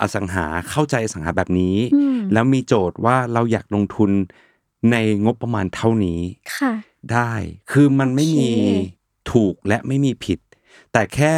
[0.00, 4.10] อสังหาเข้าใจอสังหาแบบนี้อืมแล้วมีโจทย์ว่าเราอยากลงทุน
[4.90, 6.20] ในงบประมาณเท่านี้
[6.56, 6.72] ค่ะ
[7.12, 7.32] ได้
[7.70, 8.70] คือมันไม่มีโอเค
[9.32, 10.38] ถูกและไม่มีผิด
[10.92, 11.34] แต่แค่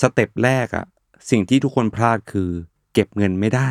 [0.00, 0.86] step แรกอะ
[1.30, 2.50] สิ่งที่ทุกคนพลาดคือ
[2.94, 3.70] เก็บเงินไม่ได้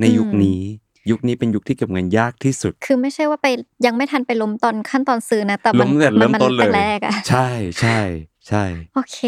[0.00, 0.62] ในยุคนี้
[1.10, 3.46] ยุคนี้เป็นยุคที่เก็บเงินยากที่สุด คือไม่ใช่ว่าไป
[3.86, 7.48] ยังไม่ทันไปล้มตอนขั้นตอนซื้อนะ แต่มัล้มแต่เริ่มต้นเลยแรกๆอะใช่
[7.80, 7.98] ใช่
[8.50, 9.18] ใช่ โอเค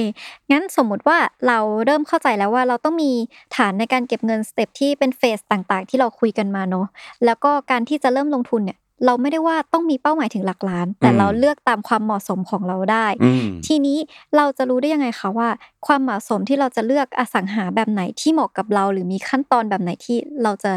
[0.51, 3.13] งั้นสมมุติว่าเราเริ่มเข้าใจแล้วว่าเราต้องมี
[3.57, 6.87] ฐานในการเก็บเงิน step ที่เป็น phase ต่างๆ ที่เราคุยกันมาเนาะ
[7.25, 13.99] แล้วก็การที่จะเริ่มลงทุนเนี่ย เราไม่ได้ว่าต้องมีเป้าหมายถึงหลักล้าน แต่อืมเราเลือกตามความเหมาะสมของเราได้อืมทีนี้
[14.37, 15.49] เราจะรู้ได้ยังไงคะว่า
[15.87, 20.73] ความเหมาะสมที่เราจะเลือกอสังหาแบบไหนที่เหมาะกับเรา หรือมีขั้นตอนแบบไหนที่เราจะ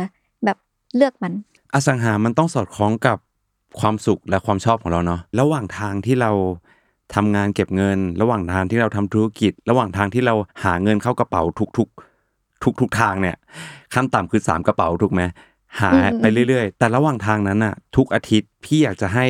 [0.45, 0.57] แบบ
[0.95, 1.33] เลือกมัน
[1.73, 3.17] อสังหามันต้องสอดคล้องกับ
[3.79, 6.31] ความสุขและความชอบของเราเนาะระหว่างทางที่เรา
[7.13, 11.43] ทำงานเก็บเงิน ระหว่างทางที่เราทำธุรกิจ ระหว่างทางที่เราหาเงินเข้ากระเป๋า
[11.77, 13.35] ทุกๆ ทุกๆทางเนี่ย
[13.93, 15.21] ขั้นต่ำคือสามกระเป๋าถูกไหม
[15.81, 19.25] หาอืมไปเรื่อยๆ แต่ระหว่างทางนั้นอะทุกอาทิตย์พี่อยากจะให้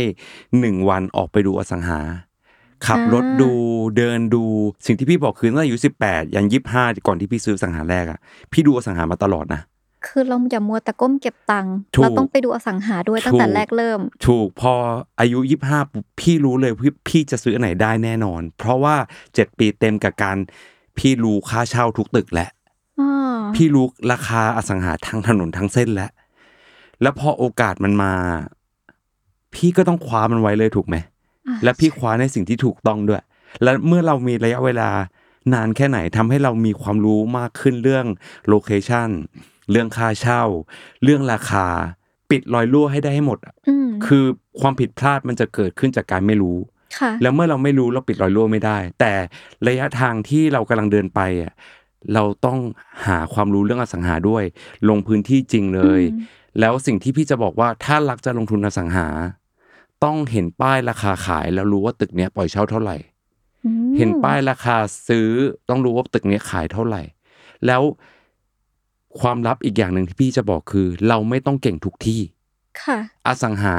[0.60, 2.00] หนึ่งวันออกไปดูอสังหา
[2.88, 3.52] ขับรถดู
[3.98, 4.44] เดินดู
[4.86, 8.20] สิ่งที่พี่บอกคือตั้งแต่อายุสิบแปดยันยี่ห้าก่อนที่พี่ซื้ออสังหาแรกอะ
[8.52, 9.62] พี่ดูอสังหามาตลอดนะ
[10.08, 14.74] คือเราอย่ามัวแต่ก้มเก็บตังค์ถูกเราต้องไปดูอสังหาด้วยตั้งแต่ถูกแรกเริ่ม ถูกพอ
[15.20, 15.80] อายุยี่ห้า
[16.20, 18.96] พี่รู้เลยพี่พี่จะซื้ออันไหนได้แน่นอน เพราะว่า
[19.36, 20.38] เจ็ดปีเต็มกับการ
[20.98, 22.50] พี่รู้ค่าเช่าทุกตึกแล้ว
[23.00, 26.12] อ่าพี่รู้ราคาอสังหาทั้งถนนทั้งเส้นแล้ว
[27.02, 28.14] แล้วพอโอกาสมันมา
[29.56, 30.96] พี่ก็ต้องคว้ามันไว้เลยถูกไหม
[31.48, 33.24] อ่าและพี่คว้าในสิ่งที่ถูกต้องด้วย
[33.64, 34.90] และเมื่อเรามีระยะเวลา
[35.54, 38.06] นานแค่ไหนทำให้เรามีความรู้มากขึ้นเรื่อง
[38.48, 39.10] โลเคชัน
[39.72, 40.44] เรื่องค่าเช่า
[41.04, 41.68] เรื่องราคา
[42.30, 44.26] ปิดรอยรั่วให้ได้ให้หมดอะอืมคือ
[44.62, 46.58] ความผิดพลาดมันจะเกิดขึ้นจากการไม่รู้
[47.00, 49.14] ค่ะแล้วเมื่อเราไม่รู้เราปิดรอยรั่วไม่ได้ แต่
[49.68, 51.54] ระยะทางที่เรากำลังเดินไปอะ
[52.14, 52.60] เราต้อง
[53.08, 54.44] หาความรู้เรื่องอสังหาด้วย
[54.90, 56.22] ลงพื้นที่จริงเลยอืม
[56.60, 59.08] แล้วสิ่งที่พี่จะบอกว่าถ้ารักจะลงทุนอสังหา
[60.04, 62.98] ต้องเห็นป้ายราคาขายแล้วรู้ว่าตึกเนี้ยปล่อยเช่าเท่าไหร่
[63.66, 65.30] อืมเห็นป้ายราคาซื้อ
[65.70, 67.02] ต้องรู้ว่าตึกเนี้ยขายเท่าไหร่
[67.66, 67.82] แล้ว
[69.20, 72.22] ความลับอีกอย่างหนึ่งที่พี่จะบอกคือ เราไม่ต้องเก่งทุกที่
[72.82, 72.98] ค่ะ
[73.28, 73.78] อสังหา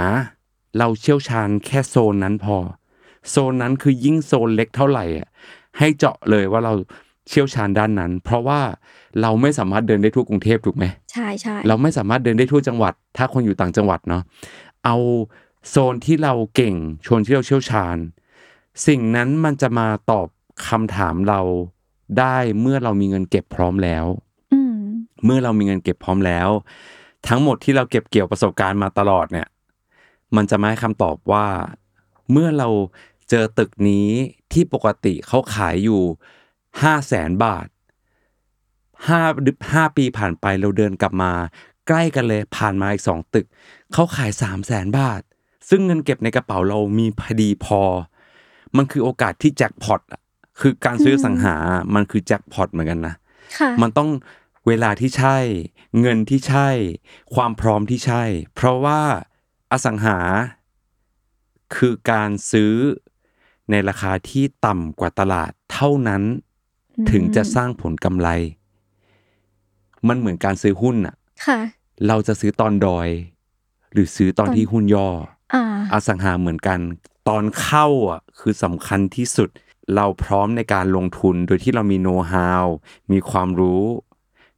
[0.78, 2.56] เราเชี่ยวชาญแค่โซนนั้นพอ
[3.30, 5.28] โซนนั้นคือยิ่งโซนเล็กเท่าไหร่อะ
[5.78, 6.72] ให้เจาะเลยว่าเรา
[7.28, 8.60] เชี่ยวชาญด้านนั้น เพราะว่า
[9.22, 14.22] เราไม่สามารถเดินได้ทั่วกรุงเทพถูกไหมใช่ใช่เราไม่สามารถเดินได้ทั่วจังหวัด ถ้าคนอยู่ต่างจังหวัดเนาะ
[14.84, 14.96] เอา
[15.70, 17.96] โซนที่เราเก่งโซนที่เราเชี่ยวชาญ
[18.86, 20.26] สิ่งนั้นมันจะมาตอบ
[20.68, 21.40] คำถามเรา
[22.18, 24.25] ได้เมื่อเรามีเงินเก็บพร้อมแล้วอืม
[25.24, 26.48] เมื่อเรามีเงินเก็บพร้อมแล้ว
[27.28, 29.48] ทั้งหมดที่เราเก็บเกี่ยวประสบการณ์มาตลอดเนี่ย
[30.36, 31.46] มันจะมาให้คำตอบว่า
[32.32, 32.68] เมื่อเรา
[33.30, 34.08] เจอตึกนี้
[34.52, 36.02] ที่ปกติเขาขายอยู่
[36.82, 37.66] ห้าแสนบาท
[39.08, 39.20] ห้า
[39.72, 41.32] ห้าปีผ่านไปเราเดินกลับมา
[41.88, 43.46] ใกล้กันเลยผ่านมาอีกสองตึก
[43.92, 45.20] เขาขายสามแสนบาท
[45.68, 47.80] ซึ่งเงินเก็บในกระเป๋าเรามีพอดีพอ
[48.76, 50.20] มันคือโอกาสที่แจ็คพอตอะ
[50.60, 51.54] คือการซื้ออสังหา
[51.94, 53.14] มันคือแจ็คพอตเหมือนกันนะ
[53.58, 54.08] ค่ะมันต้อง
[54.66, 55.38] เวลาที่ใช่
[56.00, 56.68] เงินที่ใช่
[57.34, 58.22] ความพร้อมที่ใช่
[58.54, 59.00] เพราะว่า
[59.72, 60.18] อสังหา
[61.76, 62.74] คือการซื้อ
[63.70, 66.22] ในราคาที่ต่ำกว่าตลาดเท่านั้น
[66.98, 68.28] อืมถึงจะสร้างผลกำไร
[70.08, 71.58] มันเหมือนการซื้อหุ้นอะค่ะ
[72.06, 73.08] เราจะซื้อตอนดอย
[73.92, 75.08] หรือซื้อตอนตอนที่หุ้นย่อ
[75.54, 76.80] อ่าอสังหาเหมือนกัน
[77.28, 79.48] ตอนเข้าอะคือสำคัญที่สุด
[79.94, 82.66] เราพร้อมในการลงทุนโดยที่เรามีโน้ตฮาว
[83.12, 83.82] มีความรู้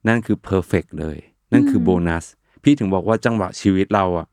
[0.07, 1.19] นั่นคือเพอร์เฟกเลย
[1.53, 2.25] นั่นคือมโบนัส
[2.63, 4.27] พี่ถึงบอกว่าจังหวะชีวิตเราอะ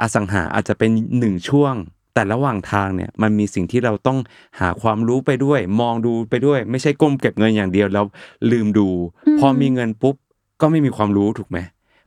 [0.00, 1.74] อสังหาอาจจะเป็นหนึ่งช่วง
[2.14, 4.18] แต่ระหว่างทางเนี่ยมันมีสิ่งที่เราต้อง
[4.60, 8.04] หาความรู้ไปด้วย มองดูไปด้วย ไม่ใช่ก้มเก็บเงินอย่างเดียวแล้ว
[8.50, 8.88] ลืมดู
[9.26, 10.16] อืมพอมีเงินปุ๊บ
[10.60, 11.58] ก็ไม่มีความรู้ถูกไหม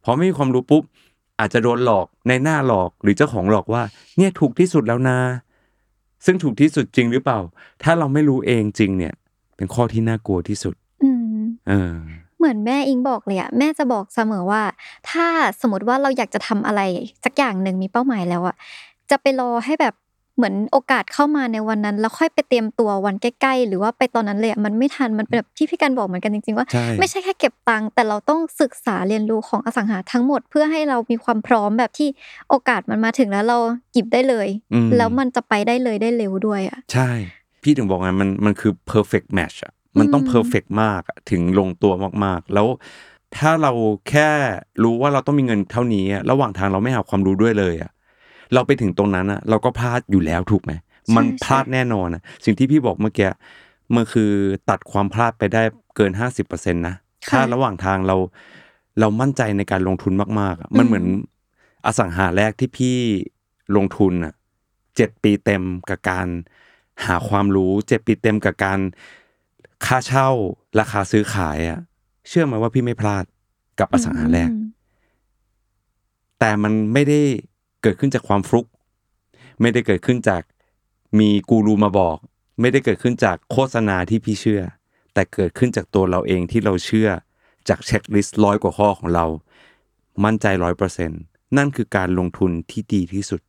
[0.04, 0.84] พอไม่มีความรู้ปุ๊บ
[1.40, 3.84] อาจจะโดนหลอกในหน้าหลอกหรือเจ้าของหลอกว่า
[4.18, 5.18] เนี่ยถูกที่สุดแล้วนะ
[6.26, 7.40] ซึ่งถูกที่สุดจริงหรือเปล่า
[7.84, 9.14] ถ้าเราไม่รู้เองจริงเนี่ย
[9.56, 11.96] เป็นข้อที่น่ากลัวที่สุด อืมเออ
[12.44, 14.62] เหมือนแม่อิงบอกเลยอะแม่จะบอกเสมอว่า
[15.10, 15.26] ถ้า
[15.62, 16.82] สมมติว่าเราอยากจะทำอะไร
[17.24, 18.56] สักอย่างหนึ่งมีเป้าหมายแล้วอะ
[19.10, 19.94] จะไปรอให้แบบ
[20.38, 32.10] เหมือนโอกาสเข้ามาในวันนั้น แล้วค่อยไปเตรียมตัววันใกล้ๆ หรือว่าไปตอนนั้นเลยอะมันไม่ทันมันเป็นแบบที่พี่กันบอกเหมือนกันจริงๆว่าใช่ไม่ใช่แค่เก็บตังค์แต่เราต้องศึกษาเรียนรู้ของอสังหาทั้งหมด เพื่อให้เรามีความพร้อมแบบที่
[32.50, 33.58] โอกาสมันมาถึงแล้วเรา
[33.94, 37.10] หยิบได้เลยอืมแล้วมันจะไปได้เลยได้เร็วด้วยอะใช่
[37.64, 41.94] พี่ถึงบอกไงมันมันคือ perfect match อะ มันต้องอืม perfect มากอะถึงลงตัว
[42.26, 42.68] มากๆ แล้ว
[43.38, 43.72] ถ้าเรา
[44.10, 44.30] แค่
[44.84, 47.92] รู้ว่าเราต้องมีเงินเท่านี้อะระหว่างทางเราไม่หาความรู้ด้วยเลยอะ
[48.54, 50.72] เราไปถึงตรงนั้นอะเราก็พลาดอยู่แล้วถูกไหม
[51.16, 53.30] มันพลาดแน่นอนอะสิ่งที่พี่บอกเมื่อกี้
[53.96, 54.32] มันคือ
[54.70, 55.62] ตัดความพลาดไปได้
[55.96, 56.96] เกินห้าสิบเปอร์เซ็นต์นะ
[57.30, 58.16] ถ้าระหว่างทางเรา
[59.00, 61.06] เรามั่นใจในการลงทุนมากๆอะมันเหมือน
[61.86, 62.98] อสังหาแรกที่พี่
[63.76, 64.34] ลงทุนอะ
[64.96, 66.28] เจ็ดปีเต็มกับการ
[67.06, 68.80] หาความรู้เจ็ดปีเต็มกับการ
[69.86, 70.30] ค่าเช่า
[70.80, 71.80] ราคาซื้อขายอะ
[72.28, 73.26] เชื่อไหมว่าพี่ไม่พลาด
[73.80, 74.70] กับอสังหาแรกอืม
[76.40, 77.22] แต่มันไม่ได้
[77.82, 78.66] เกิดขึ้นจากความฟลุก
[79.62, 80.42] ไม่ได้เกิดขึ้นจาก
[81.20, 82.18] มีกูรูมาบอก
[82.62, 84.62] ไม่ได้เกิดขึ้นจากโฆษณาที่พี่เชื่อ
[85.14, 87.10] แต่เกิดขึ้นจากตัวเราเองที่เราเชื่อ
[87.70, 89.26] จาก checklist ร้อยกว่าข้อของเรา
[90.24, 91.12] มั่นใจร้อยเปอร์เซ็นต์
[91.58, 93.42] นั่นคือการลงทุนที่ดีที่สุด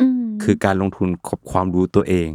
[0.00, 2.30] อืมคือการลงทุนกับความรู้ตัวเอง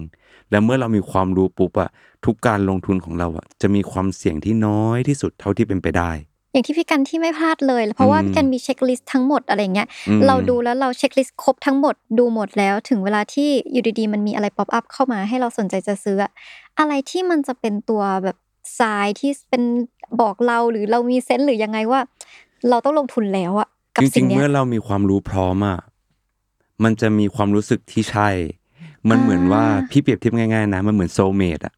[0.55, 1.89] และเมื่อเรามีความรู้ปุ๊บอะ
[2.25, 6.11] ทุกการลงทุนของเราอะจะมีความเสี่ยงที่น้อยที่สุดเท่าที่เป็นไปได้
[6.51, 16.31] อย่างที่พี่กันที่ไม่พลาดเลย เพราะว่าอืมพี่กันมี checklist ทั้งหมดอะไรเงี้ยอืมเราดูแล้วเรา checklist ครบทั้งหมดดูหมดแล้วถึงเวลาที่อยู่ดีๆมันมีอะไร pop up เข้ามาให้เราสนใจจะซื้ออะ
[16.79, 18.37] อะไรที่มันจะเป็นตัวแบบ
[18.79, 19.63] ทรายที่เป็น
[20.21, 21.99] บอกเราหรือเรามีเซนส์หรือยังไงว่า
[22.69, 25.79] เราต้องลงทุนแล้วอะกับจสิ่ริงงๆเนี้ยเมื่อเรามีความรู้พร้อมอะ
[26.83, 28.29] มันจะมีความรู้สึกที่ใช่
[29.09, 31.73] มันเหมือนว่าอ่าพี่เปรียบเทียบง่ายๆนะมันเหมือนโซเมดอะ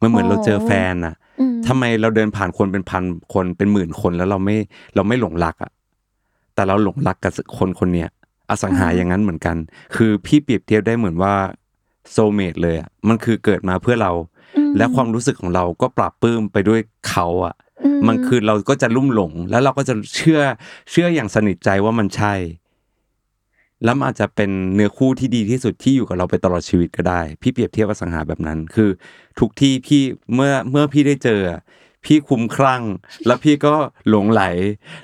[0.00, 3.02] มันเหมือนโอ้เราเจอแฟนอะอืมทำไมเราเดินผ่านคนเป็นพัน
[3.34, 4.56] คนเป็นหมื่นคนแล้วเราไม่
[4.94, 5.70] เราไม่หลงรักอะ
[6.54, 8.08] แต่เราหลงรักกับคนคนเนี้ย
[8.50, 9.56] อสังหาอย่างนั้นเหมือนกัน
[9.96, 11.34] คือพี่เปรียบเทียบได้เหมือนว่า
[12.10, 14.12] โซเมดเลยอะมันคือเกิดมาเพื่อเรา
[14.56, 17.54] อืมและความรู้สึกของเราก็ปรับปลื้มไปด้วยเขาอะ
[17.84, 20.40] อืมันคือเราก็จะลุ่มหลง แล้วเราก็จะเชื่อ
[20.90, 22.34] เชื่ออย่างสนิทใจว่ามันใช่
[23.84, 28.90] แล้วมันอาจจะเป็นเนื้อคู่ที่ดีที่สุดที่อยู่กับเราไปตลอดชีวิตก็ได้ พี่เปรียบเทียบอสังหาแบบนั้น คือ
[29.38, 30.02] ทุกที่พี่
[30.34, 31.60] เมื่อเมื่อพี่ได้เจออะ
[32.04, 32.82] พี่คุ้มคลั่ง
[33.26, 33.74] แล้วพี่ก็
[34.08, 34.42] หลงไหล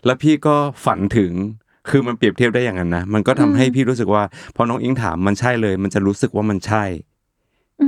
[0.05, 0.55] แล้วพี่ก็
[0.85, 1.33] ฝันถึง
[1.89, 4.23] คือมันเปรียบเทียบได้อย่างนั้นนะมันก็ทำให้พี่รู้สึกว่า
[4.57, 6.85] พอน้องอิงถามมันใช่เลย มันจะรู้สึกว่ามันใช่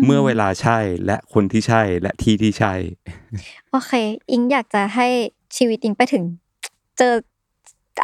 [0.05, 2.75] เมื่อเวลาใช่และคนที่ใช่และที่ที่ใช่
[3.71, 3.93] โอเค
[4.31, 5.09] อิงอยากจะให้
[5.57, 6.25] ชีวิตอิงไปถึง
[6.99, 7.15] เจอ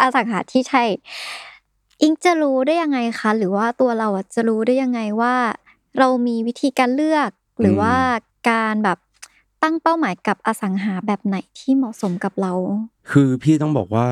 [0.01, 0.85] อสังหาที่ใช่
[2.03, 5.35] อิงจะรู้ได้ยังไงคะ หรือว่าตัวเราอะจะรู้ได้ยังไงว่า
[5.99, 7.31] เรามีวิธีการเลือก
[7.61, 7.95] หรือว่า
[8.51, 8.99] การแบบ
[9.63, 12.53] ตั้งเป้าหมายกับอสังหาแบบไหนที่เหมาะสมกับเรา
[13.11, 14.09] คือพี่ต้องบอกว่า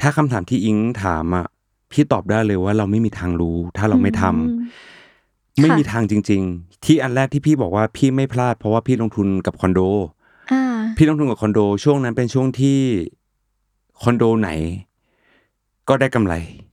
[0.00, 1.46] ถ้าคำถามที่อิงถามอะ
[1.92, 4.58] พี่ตอบได้เลยว่าเราไม่มีทางรู้ ถ้าเราไม่ทำอืม
[5.60, 9.80] ไม่ค่ะมีทางจริง ๆ ที่อันแรกที่พี่บอกว่าพี่ไม่พลาด เพราะว่าพี่ลงทุนกับคอนโด
[10.52, 10.62] อ่า
[10.96, 12.78] พี่ลงทุนกับคอนโดช่วงนั้นเป็นช่วงที่
[14.02, 14.50] คอนโดไหน
[15.88, 16.65] ก็ได้กำไรอ๋อ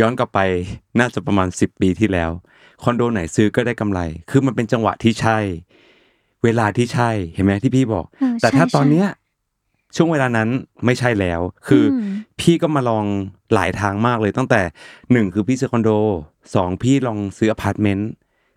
[0.00, 0.40] ย้อนกลับไป
[0.98, 2.30] น่าจะประมาณสิบปีที่แล้ว
[2.82, 4.00] คอนโดไหนซื้อก็ได้กำไร
[4.30, 5.38] คือมันเป็นจังหวะที่ใช่
[6.44, 9.08] เวลาที่ใช่เห็นไหมที่พี่บอกเออแต่ใช่ถ้าตอนใช่เนี้ย
[9.96, 10.48] ช่วงเวลานั้น
[10.84, 13.04] ไม่ใช่แล้ว คืออืมพี่ก็มาลอง
[13.54, 14.60] หลายทางมากเลยตั้งแต่
[15.12, 15.90] หนึ่งคือพี่ซื้อคอนโด
[16.54, 18.10] สองพี่ลองซื้ออพาร์ตเมนต์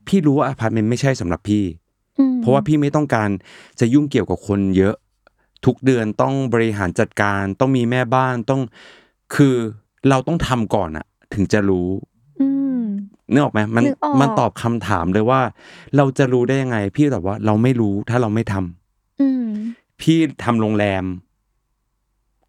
[0.07, 1.63] พี่รู้ว่าอพาร์ตเมนต์ไม่ใช่สำหรับพี่
[2.19, 3.29] อืมเพราะว่าพี่ไม่ต้องการ
[3.79, 4.95] จะยุ่งเกี่ยวกับคนเยอะ
[5.65, 8.61] ทุกเดือนต้องบริหารจัดการ ต้องมีแม่บ้านต้อง
[9.35, 9.55] คือ
[10.09, 11.89] เราต้องทำก่อนอะ ถึงจะรู้
[12.41, 12.47] อื
[12.81, 12.83] ม
[13.31, 15.41] นึกออกไหมมันนึกออกมันตอบคำถามเลยว่า
[15.95, 19.47] เราจะรู้ได้ยังไง พี่ตอบว่าเราไม่รู้ถ้าเราไม่ทำอืม
[20.01, 21.03] พี่ทำโรงแรม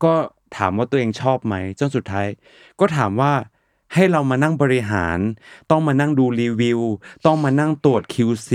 [0.05, 0.15] ก็
[0.57, 2.27] ถามว่าตัวเองชอบไหมจนสุดท้าย
[2.81, 3.33] ก็ถามว่า
[3.95, 5.19] ให้เรามานั่งบริหาร
[5.71, 6.81] ต้องมานั่งดูรีวิว
[7.27, 8.51] ต้องมานั่งตรวจ QC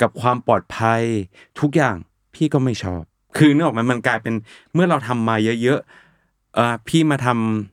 [0.00, 1.02] กับความปลอดภัย
[1.60, 1.96] ทุกอย่าง
[2.34, 3.02] พี่ก็ไม่ชอบ
[3.36, 4.34] คือนึกออกไหมมันกลายเป็น
[4.74, 7.26] เมื่อเราทำมาเยอะๆเอ่อพี่มาท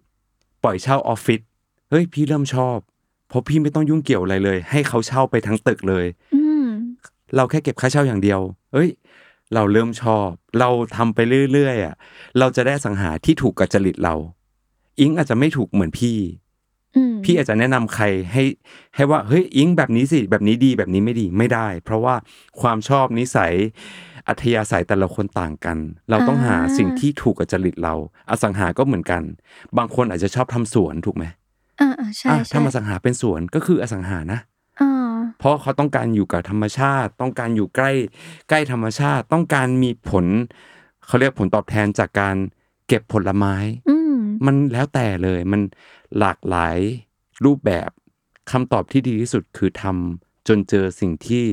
[0.09, 1.41] ำปล่อยเช่าออฟฟิศ
[1.89, 2.77] เฮ้ยพี่เริ่มชอบ
[3.29, 6.67] เพราะพี่ไม่ต้องยุ่งเกี่ยวอะไรเลย ให้เขาเช่าไปทั้งตึกเลยอืม
[7.35, 8.39] เราแค่เก็บค่าเช่าอย่างเดียว
[8.73, 8.89] เอ้ย
[9.53, 10.29] เราเริ่มชอบ
[10.59, 11.19] เราทำไป
[11.53, 11.95] เรื่อยๆอะ
[12.39, 14.15] เราจะได้สังหาที่ถูกกับจริตเรา
[14.99, 16.17] อิงอาจจะไม่ถูกเหมือนพี่
[16.95, 18.43] อืมพี่อาจจะแนะนำใครให้
[18.95, 22.15] ให้ว่าเฮ้ยอิงแบบนี้สิแบบนี้ดีแบบนี้ไม่ดีไม่ได้ เพราะว่า
[22.61, 23.53] ความชอบนิสัย
[24.27, 25.77] อัธยาศัยแต่ละคนต่างกัน
[26.09, 27.95] เราต้องหาสิ่งที่ถูกกับจริตเรา
[28.29, 29.21] อสังหาก็เหมือนกัน
[29.77, 31.25] บางคนอาจจะชอบทำสวนถูกไหม
[31.79, 34.39] อ่าอ่าใช่อะใช่ทำอสังหาเป็นสวนก็คืออสังหานะ
[34.81, 37.91] อ่าเพราะเขาต้องการอยู่กับธรรมชาติ ต้องการอยู่ใกล้
[38.49, 40.25] ใกล้ธรรมชาติ ต้องการมีผล
[41.05, 42.35] เขาเรียกผลตอบแทนจากการ
[42.87, 43.55] เก็บผลไม้
[43.89, 44.15] อืม
[44.45, 45.61] มันแล้วแต่เลยมัน
[46.19, 46.77] หลากหลาย
[47.45, 47.89] รูปแบบ
[48.51, 51.43] คำตอบที่ดีที่สุดคือทำจนเจอสิ่งที่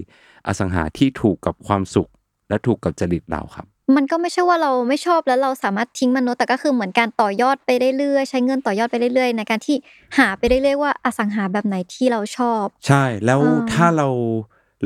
[0.46, 2.10] อสังหาที่ถูกกับความสุข
[2.48, 9.76] และถูกกับจริตเราครับ มันก็ไม่ใช่ว่าเราไม่ชอบแล้วเราสามารถทิ้งมันเนอะแต่ก็คือเหมือนการต่อยอดไปเรื่อยๆใช้เงินต่อยอดไปเรื่อยๆในการที่
[10.18, 14.08] หาไปเรื่อยๆว่าอสังหาแบบไหนที่เราชอบ ใช่แล้วอ่าถ้าเรา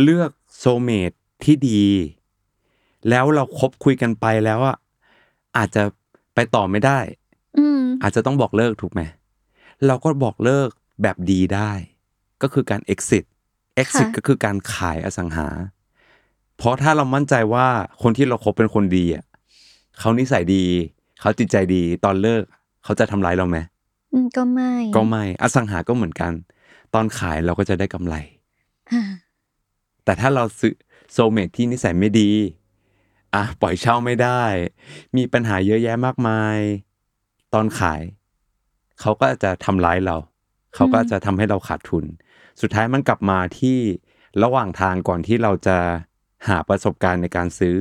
[0.03, 1.13] เลือกโซลเมท
[1.45, 1.83] ที่ดี
[3.09, 4.77] แล้วเราคบคุยกันไปแล้วอะ
[5.57, 5.83] อาจจะ
[6.35, 6.99] ไปต่อไม่ได้
[7.59, 9.03] อืมอาจจะต้องบอกเลิกถูกไหม
[9.87, 10.69] เราก็บอกเลิก
[11.03, 11.73] แบบดีได้
[12.43, 13.25] ก็คือการ exit
[13.83, 15.49] exit ค่ะก็คือการขายอสังหา
[16.61, 17.67] เพราะถ้าเรามั่นใจว่า
[18.03, 19.25] คนที่เราคบเป็นคนดีอะ
[19.99, 20.65] เขานิสัยดี
[21.21, 22.43] เขาจิตใจดีตอนเลิก
[22.85, 23.59] เขาจะทำร้ายเราไหม
[24.13, 26.33] อืมก็ไม่ ก็ไม่ อสังหาก็เหมือนกัน
[26.95, 28.15] ตอนขายเราก็จะได้กำไร
[28.93, 29.03] อ่า
[30.05, 30.75] แต่ถ้าเราซื้อ
[31.13, 32.31] โซเมทที่นิสัยไม่ดี
[33.35, 34.43] อะปล่อยเช่าไม่ได้
[35.17, 36.59] มีปัญหาเยอะแยะมากมาย
[37.55, 38.03] ตอนขาย
[39.01, 40.17] เขาก็จะทำร้ายเรา
[40.75, 42.05] เขาก็จะทำให้เราขาดทุน
[42.61, 43.79] สุดท้ายมันกลับมาที่
[44.43, 45.79] ระหว่างทางก่อนที่เราจะ
[46.49, 47.79] หาประสบการณ์ในการซื้อ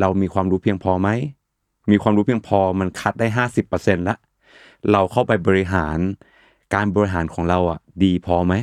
[0.00, 1.08] เรามีความรู้เพียงพอไหม
[1.90, 4.16] มีความรู้เพียงพอมันคัดได้ห้าสิบเปอร์เซ็นละ
[4.92, 5.98] เราเข้าไปบริหาร
[6.74, 8.54] การบริหารของเราอะ ดีพอไหม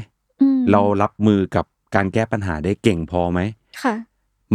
[0.41, 3.39] อืมเรารับมือกับการแก้ปัญหาได้เก่งพอไหม
[3.83, 3.95] ค่ะ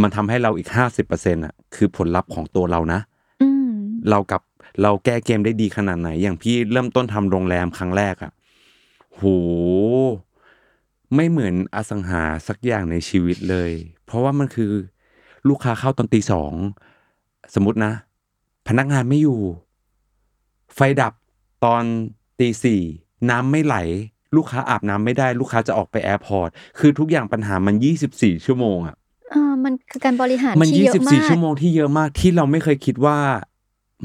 [0.01, 2.99] มันทำให้เราอีกห้าสิบเปอร์เซ็นอะ คือผลลัพธ์ของตัวเรานะ
[3.41, 3.71] อืม
[4.09, 4.41] เรากับ
[4.81, 8.31] เราแก้เกมได้ดีขนาดไหน อย่างพี่เริ่มต้นทำโรงแรมครั้งแรกอะ
[9.15, 9.23] โห
[11.15, 13.71] ไม่เหมือนอสังหาสักอย่างในชีวิตเลย
[14.05, 14.71] เพราะว่ามันคือ
[15.47, 16.53] ลูกค้าเข้าตอนตีสอง
[17.55, 17.93] สมมตินะ
[18.67, 19.39] พนักงานไม่อยู่
[20.75, 21.13] ไฟดับ
[21.65, 21.83] ตอน
[22.39, 22.81] ตีสี่
[23.29, 23.75] น้ำไม่ไหล
[24.35, 26.49] ลูกค้าอาบน้ำไม่ได้ ลูกค้าจะออกไปแอร์พอร์ต
[26.79, 28.95] คือทุกอย่างปัญหามันยี่สิบสี่ชั่วโมงอะ
[29.33, 33.17] อ่ามันคือการบริหารมันที่ยี่เยอะสิบมาสี่กชั่วโมงที่เยอะมากที่เราไม่เคยคิดว่า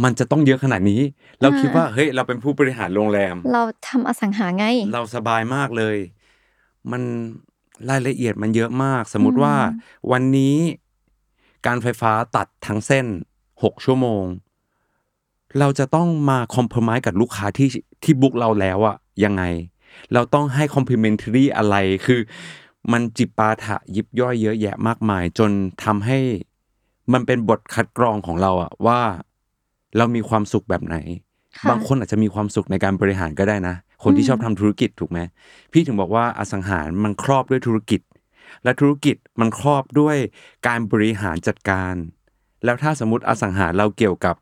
[0.05, 1.01] มันจะต้องเยอะขนาดนี้
[1.41, 5.97] เราคิดว่าเฮ้ยเราเป็นผู้บริหารโรงแรม เราทำอสังหาไง เราสบายมากเลย
[6.91, 7.03] มัน
[7.91, 9.55] รายละเอียดมันเยอะมาก สมมุติว่า
[10.13, 10.57] วันนี้
[11.67, 13.07] การไฟฟ้าตัดทั้งเส้น
[13.63, 14.25] หกชั่วโมง
[15.59, 17.69] เราจะต้องมาคอมเพลมไกับลูกค้าที่
[18.03, 19.43] ที่บุ๊กเราแล้วอะยังไง
[20.13, 21.77] เราต้องให้คอมพลเมนทรีอะไร
[22.07, 22.21] คือ
[22.93, 25.51] มันจิปาถะยิบย่อยเยอะแยะมากมาย จน
[25.85, 26.19] ทำให้
[27.13, 29.01] มันเป็นบทคัดกรองของเราอะว่า
[29.97, 30.97] เรามีความสุขแบบไหน
[31.59, 35.19] ค่ะบางคนอาจจะมีความสุขในการบริหารก็ได้นะ คนที่อืมชอบทำธุรกิจถูกไหม
[35.73, 38.01] พี่ถึงบอกว่าอสังหารมันครอบด้วยธุรกิจ
[38.65, 40.17] และธุรกิจมันครอบด้วย
[40.67, 41.95] การบริหารจัดการ
[42.65, 44.37] แล้วถ้าสมมติอสังหารเราเกี่ยวกับ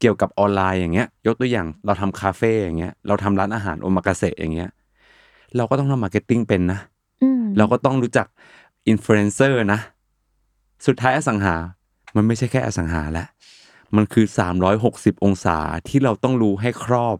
[0.00, 4.70] เกี่ยวกับออนไลน์อย่างเงี้ย ยกตัวอย่างเราทำคาเฟ่อย่างเงี้ยเราทำร้านอาหารโอมากาเสะอย่างเงี้ย
[5.56, 6.80] เราก็ต้องทำ marketing เป็นนะ
[7.22, 8.26] อืมเราก็ต้องรู้จัก
[8.88, 9.80] อินฟลูเอนเซอร์นะ
[10.86, 11.54] สุดท้ายอสังหา
[12.16, 13.28] มันไม่ใช่แค่อสังหาแล้ว
[13.96, 14.26] มันคือ
[14.74, 17.18] 360 องศาที่เราต้องรู้ให้ครอบม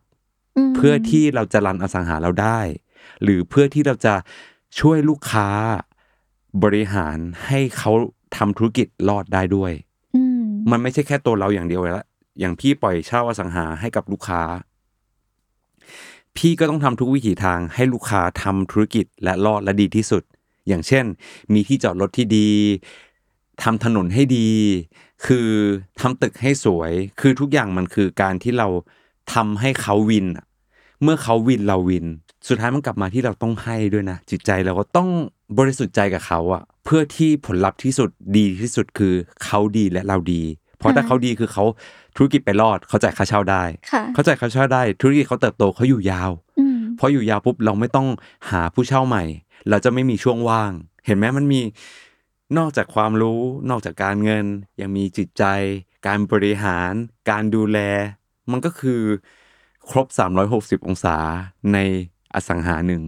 [0.74, 2.61] เพื่อที่เราจะ run อสังหาเราได้
[3.22, 4.14] หรือเพื่อที่เราจะ
[4.80, 5.48] ช่วยลูกค้า
[6.64, 7.92] บริหารให้เขา
[8.36, 9.72] ทำธุรกิจรอดได้ด้วย
[10.14, 12.07] อืมมันไม่ใช่แค่ตัวเราอย่างเดียวแล้ว
[12.40, 14.42] อย่างพี่ปล่อยเช่าอสังหาให้กับลูกค้า
[16.36, 20.22] พี่ก็ต้องทำทุกวิถีทางให้ลูกค้าทำธุรกิจและรอดและดีที่สุด
[20.68, 21.05] อย่างเช่น
[21.55, 22.48] มีที่จอดรถที่ดี
[23.62, 24.48] ทำถนนให้ดี
[25.26, 25.48] คือ
[26.00, 28.68] ทำตึกให้สวย คือทุกอย่างมันคือการที่เรา
[29.33, 30.47] ทำให้เขาวินอะ
[31.03, 32.07] เมื่อเขาวินเราวิน
[32.49, 35.09] สุดท้ายมันกลับมาที่เราต้องให้ด้วยนะ จิตใจเราก็ต้อง
[35.59, 39.14] บริสุทธิ์ใจกับเขาอะเพื่อที่ผลลัพธ์ที่สุดดีที่สุดคือ
[39.45, 40.43] เขาดีและเราดี
[40.79, 41.64] เพราะถ้าเขาดีคือเขา
[42.16, 43.62] ธุรกิจไปรอด เขาจ่ายค่าเช่าได้
[43.93, 48.09] ค่ะเขาจ่ายค่าเช่าได้ ธุรกิจเขาเติบโตเขาอยู่ยาวอืมพออยู่ยาวปุ๊บเราไม่ต้อง
[48.51, 49.25] หาผู้เช่าใหม่
[49.68, 50.73] เราจะไม่มีช่วงว่าง
[51.07, 51.61] เห็นไหมมันมี
[52.59, 54.45] นอกจากความรู้นอกจากการเงิน
[54.81, 55.45] ยังมีจิตใจ
[56.07, 56.93] การบริหาร
[57.31, 57.79] การดูแล
[58.51, 58.93] มันก็คือ
[59.88, 60.07] ครบ
[60.49, 61.16] 360 องศา
[61.72, 61.76] ใน
[62.34, 63.03] อสังหาหนึ่ง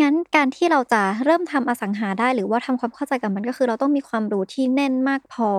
[0.00, 5.50] งั้นการที่เราจะเริ่มทำอสังหาได้ หรือว่าทำความเข้าใจกับมันก็คือ เราต้องมีความรู้ที่แน่นมากพอ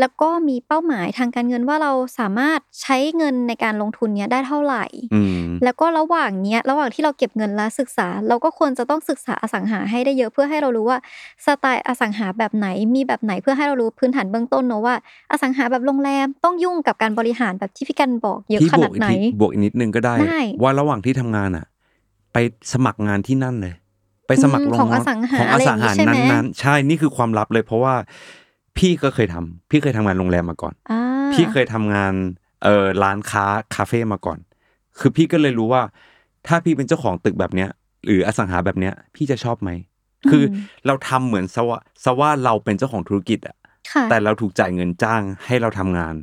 [0.00, 10.98] แล้วก็มีเป้าหมายทางการเงินว่าเราสามารถใช้เงินในการลงทุนเนี้ยได้เท่าไหร่อืมแล้วก็ระหว่างเนี้ยระหว่างที่เราเก็บเงินและศึกษา เราก็ควรจะต้องศึกษาอสังหาให้ได้เยอะเพื่อให้เรารู้ว่า
[11.46, 14.94] สไตล์อสังหาแบบไหนมีแบบไหนเพื่อให้เรารู้พื้นฐานเบื้องต้นเนอะว่า
[15.32, 21.67] อสังหาแบบโรงแรมต้องยุ่งกับการบริหารแบบที่พี่กันบอกเยอะพี่ขบนาวดกอีกไหนทีบวกอีกนิดนึงก็ได้ได้ว่าระหว่างที่ทำงานอะไป
[22.72, 23.74] สมัครงานที่นั่นเลย
[24.26, 27.94] ไปสมัครอืมลงของอสังหาของอสังหาอะไรอย่างงี้ใช่ไหมนั้นๆใช่นี่คือความลับเลย เพราะว่า
[28.78, 31.00] พี่ก็เคยทำพี่เคยทำงานโรงแรมมาก่อนอ่า
[31.32, 32.12] พี่เคยทำงาน
[32.64, 34.38] เออร้านค้าคาเฟ่มาก่อน
[34.98, 35.82] คือพี่ก็เลยรู้ว่า
[36.46, 37.70] ถ้าพี่เป็นเจ้าของตึกแบบเนี้ย
[38.06, 39.70] หรืออสังหาแบบเนี้ย พี่จะชอบไหม
[40.30, 40.54] คืออ
[40.86, 43.56] เราทำเหมือนซะว่าซะว่าเราเป็นเจ้าของธุรกิจอะ
[43.92, 46.14] ค่ะแต่เราถูกจ่ายเงินจ้างให้เราทำงาน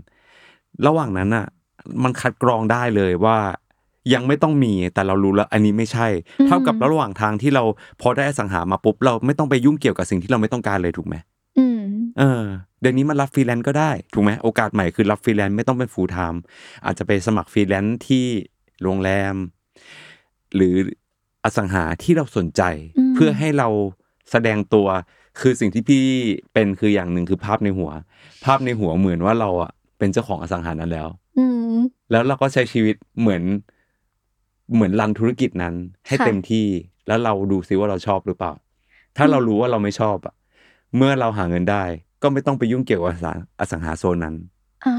[0.88, 1.46] ระหว่างนั้นอะ
[2.04, 3.38] มันคัดกรองได้เลยว่า
[4.14, 6.08] ยังไม่ต้องมีแต่เรารู้แล้วอันนี้ไม่ใช่
[6.40, 7.64] อืมเท่ากับระหว่างทางที่เรา
[8.02, 11.16] พอได้อสังหามาปุ๊บเราไม่ต้องไปยุ่งเกี่ยวกับสิ่งที่เราไม่ต้องการเลยถูกไหม
[11.58, 11.82] อืม
[12.20, 12.44] เออ
[12.82, 16.42] เดี๋ยวนี้มันรับฟรีแลนซ์ก็ได้ถูกไหมโอกาสใหม่คือรับฟรีแลนซ์ไม่ต้องเป็น full-time
[16.86, 18.26] อาจจะไปสมัครฟรีแลนซ์ที่
[18.84, 19.36] โรงแรม
[20.56, 20.76] หรือ
[21.44, 22.62] อสังหาที่เราสนใจ
[22.98, 23.68] อืมเพื่อให้เรา
[24.32, 24.88] แสดงตัว
[25.40, 26.04] คือสิ่งที่พี่
[26.54, 27.92] เป็นคืออย่างหนึ่งคือภาพในหัว
[28.46, 31.76] ภาพในหัวเหมือนว่าเราอะเป็นเจ้าของอสังหานั้นแล้วอืม
[32.12, 33.44] แล้วเราก็ใช้ชีวิตเหมือน
[34.74, 35.76] เหมือน run ธุรกิจนั้น
[36.08, 36.66] ให้ค่ะเต็มที่
[37.08, 38.54] แล้วเราดูซิว่าเราชอบหรือเปล่า
[39.18, 40.34] ถ้าเรารู้ว่าเราไม่ชอบอะ
[40.96, 41.84] เมื่อเราหาเงินได้
[42.22, 44.36] ก็ไม่ต้องไปยุ่งเกี่ยวกับอสังอสังหาโซนนั้น
[44.86, 44.96] อ่า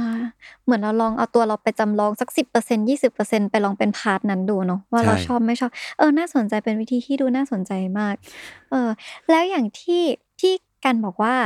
[0.64, 8.14] เหมือนเราลองเอาตัวเราไปจำลองสักสิบเปอร์เซ็นต์ยี่สิบเปอร์เซ็นต์ไปลองเป็น part นั้นดูเนาะว่าเราใช่ชอบไม่ชอบ เออ น่าสนใจเป็นวิธีที่ดูน่าสนใจมาก
[8.70, 8.88] เออ
[9.30, 10.02] แล้วอย่างที่
[10.40, 10.52] พี่
[10.84, 11.36] กันบอกว่า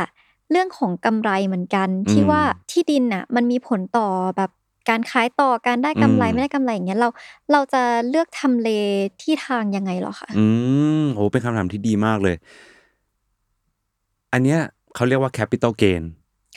[0.50, 4.06] เรื่องของกำไรเหมือนกันที่ว่าที่ดินน่ะ มันมีผลต่อ
[4.36, 4.50] แบบ
[4.88, 7.08] การขายต่อการได้กำไรไม่ได้กำไรอย่างเงี้ยเรา
[7.52, 8.68] เราจะเลือกทำเล
[9.22, 10.46] ที่ทางยังไงเหรอคะอื
[11.02, 12.36] มโอ้เป็นคำถามที่ดีมากเลย
[14.32, 14.60] อันเนี้ย
[14.94, 16.02] เขาเรียกว่า capital gain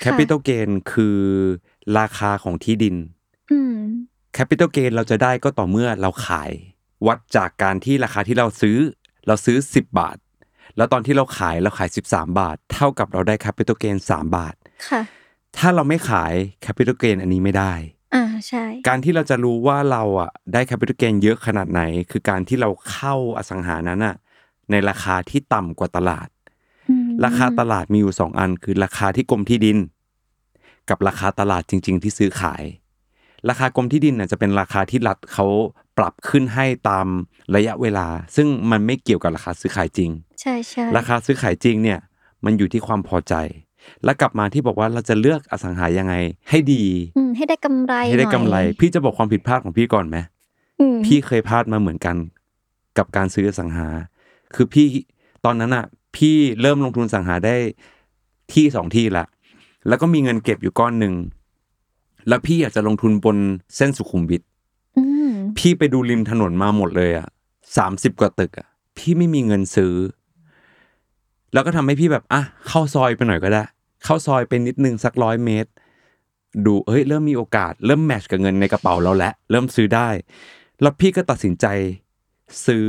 [0.03, 1.17] ค่ะ capital gain คือ
[1.99, 2.95] ราคาของที่ดิน
[3.51, 3.76] อืม
[4.38, 6.51] capital gain เราจะได้ก็ต่อเมื่อเราขาย
[7.07, 8.78] วัดจากการที่ราคาที่เราซื้อ
[9.28, 10.17] เราซื้อ 10 บาท
[10.78, 14.55] แล้วตอนที่เราขายเราขาย 13 บาท เท่ากับเราได้ capital gain 3 บาท
[14.89, 15.01] ค่ะ
[15.57, 16.34] ถ้าเราไม่ขาย
[16.65, 17.74] capital gain อันนี้ไม่ได้
[18.14, 24.16] อ่าใช่ การที่เราจะรู้ว่าเราอะได้ capital gain เยอะขนาดไหน คือการที่เราเข้าอสังหานั้นอะ
[24.72, 26.28] ในราคาที่ต่ำกว่าตลาด
[26.89, 29.78] อืมราคาตลาดมีอยู่สองอัน คือราคาที่กรมที่ดิน
[30.89, 32.64] กับราคาตลาดจริง ๆ ที่ซื้อขาย
[33.49, 35.45] ราคากรมที่ดินน่ะจะเป็นราคาที่รัฐเขา
[35.97, 37.07] ปรับขึ้นให้ตาม
[37.55, 40.11] ระยะเวลา ซึ่งมันไม่เกี่ยวกับราคาซื้อขายจริง
[40.41, 41.99] ใช่ใช่ราคาซื้อขายจริงเนี่ย
[42.45, 43.34] มันอยู่ที่ความพอใจ
[44.04, 46.14] แล้วกลับมาที่บอกว่าเราจะเลือกอสังหายังไง
[46.50, 46.84] ให้ดี
[47.18, 50.18] อืมให้ได้กำไรให้ได้กำไรหน่อยพี่จะบอกความผิดพลาดของพี่ก่อนไหม
[50.80, 52.16] อืมพี่เคยพลาดมาเหมือนกัน
[52.98, 53.88] กับการซื้ออสังหา
[54.56, 54.88] คือพี่
[55.46, 57.56] ตอนนั้นอะพี่เริ่มลงทุนสังหาได้
[58.54, 59.26] ที่สองที่ละ
[59.88, 61.14] แล้วก็มีเงินเก็บอยู่ก้อนหนึ่ง
[62.28, 63.38] แล้วพี่อยากจะลงทุนบน
[63.76, 64.42] เส้นสุขุมวิท
[64.98, 67.28] อืมพี่ไปดูริมถนนมาหมดเลยอะ
[67.78, 68.68] สามสิบกว่าตึกอะ
[68.98, 69.94] พี่ไม่มีเงินซื้อ
[71.54, 73.64] แล้วก็ทำให้พี่แบบอะเข้าซอยไปหน่อยก็ได้
[74.04, 75.72] เข้าซอยไปนิดนึงสักร้อยเมตร
[76.66, 80.10] ดูเอ้ยเริ่มมีโอกาส เริ่ม match กับเงินในกระเป๋าเราแล้วเริ่มซื้อได้
[80.82, 81.66] แล้วพี่ก็ตัดสินใจ
[82.66, 82.86] ซื้อ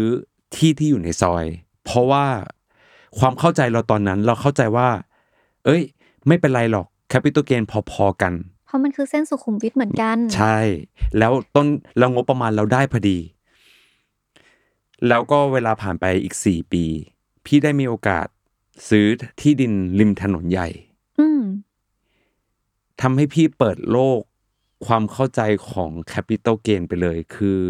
[0.56, 1.44] ที่ที่อยู่ในซอย
[1.84, 2.26] เพราะว่า
[3.18, 4.88] ความเข้าใจเราตอนนั้นเราเข้าใจว่า
[5.64, 5.82] เอ้ย
[6.26, 8.32] ไม่เป็นไรหรอก capital gain พอๆกัน
[8.66, 10.58] เพราะมันคือเส้นสุขุมวิทเหมือนกัน ใช่
[11.18, 11.66] แล้วต้น
[11.98, 13.18] เรางบประมาณเราได้พอดี
[15.08, 16.84] แล้วก็เวลาผ่านไปอีกสี่ปี
[17.46, 18.26] พี่ได้มีโอกาส
[18.88, 19.06] ซื้อ
[19.40, 20.68] ที่ดินริมถนนใหญ่
[21.18, 21.42] อืม
[23.00, 24.20] ทำให้พี่เปิดโลก
[24.86, 25.40] ความเข้าใจ
[25.70, 27.60] ของแคปิตอลเกนไปเลย คือ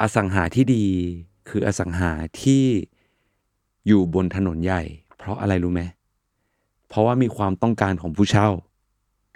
[0.00, 0.86] อสังหาที่ดี
[1.48, 2.10] คืออสังหา
[2.42, 2.64] ที่
[3.86, 4.82] อยู่บนถนนใหญ่
[5.16, 5.82] เพราะอะไรรู้ไหม
[6.88, 8.48] เพราะว่ามีความต้องการของผู้เช่า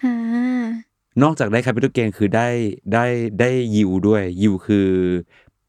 [0.02, 0.66] อ่า
[1.22, 2.48] นอกจากได้ capital gain คือได้
[2.92, 3.06] ได้
[3.40, 4.88] ได้ยิวด้วยยิวคือ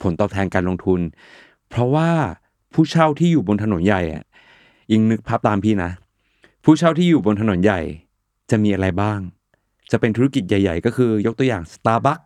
[0.02, 1.00] ผลตอบแทนการลงทุน
[1.70, 2.10] เพราะว่า
[2.74, 4.24] ผู้เช่าที่อยู่บนถนนใหญ่อะ
[4.92, 5.92] ยิงนึกภาพตามพี่นะ
[6.64, 7.82] ผู้เช่าที่อยู่บนถนนใหญ่
[8.50, 9.20] จะมีอะไรบ้าง
[9.92, 12.24] จะเป็นธุรกิจใหญ่ ๆ ก็คือยกตัวอย่าง Starbucks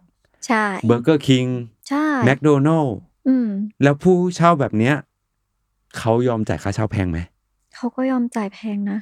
[0.48, 1.50] ใช่ Burger King
[1.90, 2.92] ใช่ McDonald
[3.28, 3.50] อืม
[3.84, 4.96] แล้วผู้เช่าแบบเนี้ย
[5.98, 7.20] เขายอมจ่ายค่าเช่าแพงไหม
[7.76, 9.00] เขาก็ยอมจ่ายแพงนะ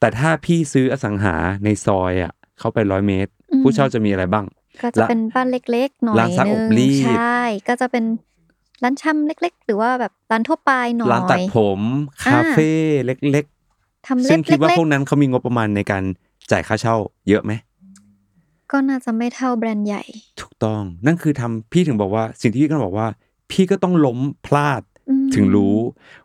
[0.00, 4.46] แต่ถ้าพี่ซื้ออสังหาในซอยอะ เข้าไปร้อยเมตรอืมผู้เช่าจะมีอะไรบ้าง
[4.82, 8.04] ก็จะเป็นบ้านเล็กๆหน่อยร้านซักนึองบรีดใช่ก็จะเป็น
[8.82, 11.80] ร้านชำเล็ก ๆ หรือว่าแบบร้านทั่วไปหน่อย ร้านตัดผม
[12.24, 12.70] คาเฟ่
[13.06, 13.46] เล็ก
[14.06, 16.02] ทำๆเล็ซึ่บงคิดว่าเล็กพวกนั้นเขามีงบประมาณในการ
[16.50, 16.96] จ่ายค่าเช่า
[17.28, 20.02] เยอะไหมๆก็น่าจะไม่เท่าแบรนด์ใหญ่
[20.40, 23.08] ถูกต้องนั่นคือทำพี่ถึงบอกว่า สิ่งที่พี่ก็บอกว่า
[23.50, 25.76] พี่ก็ต้องล้มพลาดอืมถึงรู้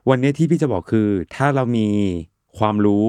[0.09, 1.87] วันนี้ที่พี่จะบอกคือ ถ้าเรามี
[2.57, 3.07] ความรู้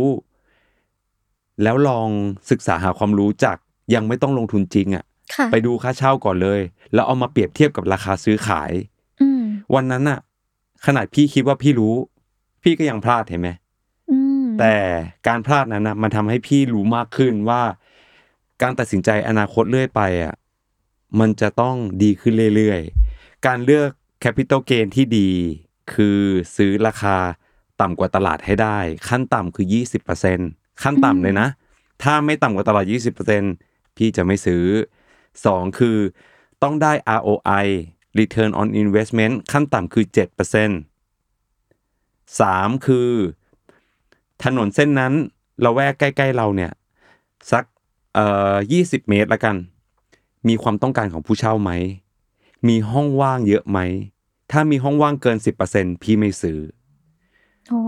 [1.63, 2.09] แล้วลอง
[2.51, 3.57] ศึกษาหาความรู้จาก
[3.95, 5.05] ยังไม่ต้องลงทุนจริงอะ่ะ
[5.35, 6.61] ค่ะไปดูค่าเช่าก่อนเลย
[6.95, 8.73] แล้วเอามาเปรียบเทียบกับราคาซื้อขาย
[9.21, 9.43] อืม
[9.75, 10.19] วันนั้นน่ะ
[10.87, 11.95] ขนาดพี่คิดว่าพี่รู้
[12.63, 13.70] พี่ก็ยังพลาดเห็นไหมอืม
[14.61, 14.77] แต่
[15.29, 17.63] การพลาดนั้นนะมันทำให้พี่รู้มากขึ้นว่า
[18.63, 20.35] การตัดสินใจอนาคตเรื่อยไปอะ
[21.21, 23.91] มันจะต้องดีขึ้นเรื่อยๆ การเลือก
[24.21, 25.31] แคปิตอลเกนที่ดี
[25.93, 26.19] คือ
[26.57, 27.17] ซื้อราคา
[27.81, 29.67] ต่ำกว่าตลาดให้ได้ ขั้นต่ำคือ
[30.25, 31.49] 20%ขั้นต่ำเลยนะ
[32.03, 32.85] ถ้าไม่ต่ำกว่าตลาด
[33.41, 34.65] 20%พี่จะไม่ซื้อ
[35.21, 35.99] 2 คือ
[36.63, 37.67] ต้องได้ ROI
[38.19, 40.15] Return on Investment ขั้นต่ำคือ 7%
[42.41, 43.11] 3 คือ
[44.45, 45.13] ถนนเส้นนั้น
[45.63, 46.73] เราแวกใกล้ ๆ เราเนี่ย
[47.51, 47.65] สัก
[48.15, 49.57] เอ่อยี่สิบเมตรละกัน
[50.49, 51.71] มีความต้องการของผู้เช่าไหม
[52.69, 53.79] มีห้องว่างเยอะไหม
[54.53, 56.59] ถ้ามีห้องว่างเกินสิบเปอร์เซ็นพี่ไม่ซื้อ
[57.69, 57.81] โอ้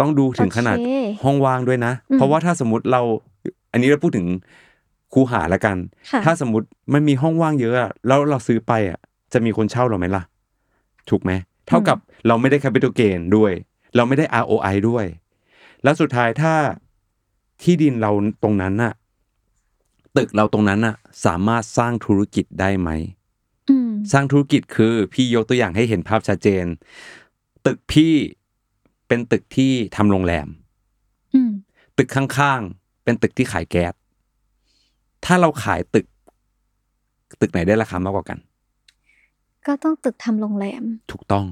[0.00, 0.90] ต้องดูถึงขนาดโอเค
[1.24, 3.02] ห้องว่างด้วยนะอืมเพราะว่าถ้าสมมติเรา
[3.72, 4.26] อันนี้เราพูดถึง
[5.12, 5.76] คูหาละกัน
[6.10, 8.98] ค่ะถ้าสมมติมันมีห้องว่างเยอะอะแล้วเราซื้อไปอะ
[9.32, 10.22] จะมีคนเช่าเราไหมล่ะ
[11.10, 11.30] ถูกไหม
[11.68, 13.52] เท่ากับเราไม่ได้ capital gain ด้วย
[13.96, 15.04] เราไม่ได้ ROI ด้วย
[15.82, 16.54] แล้วสุดท้ายถ้า
[17.62, 18.10] ที่ดินเรา
[18.42, 18.92] ตรงนั้นน่ะ
[20.16, 22.90] ตึกเราตรงนั้นน่ะ สามารถสร้างธุรกิจได้ไหม
[23.70, 26.64] อืมสร้างธุรกิจคือ พี่ยกตัวอย่างให้เห็นภาพชัดเจน
[27.66, 28.12] ตึกพี่
[29.08, 30.48] เป็นตึกที่ทำโรงแรม
[31.34, 31.50] อืม
[31.98, 33.94] ตึกข้างๆเป็นตึกที่ขายแก๊ส
[35.24, 36.06] ถ้าเราขายตึก
[37.40, 38.38] ตึกไหนได้ราคามากกว่ากัน
[39.66, 41.44] ก็ต้องตึกทำโรงแรม ถูกต้อง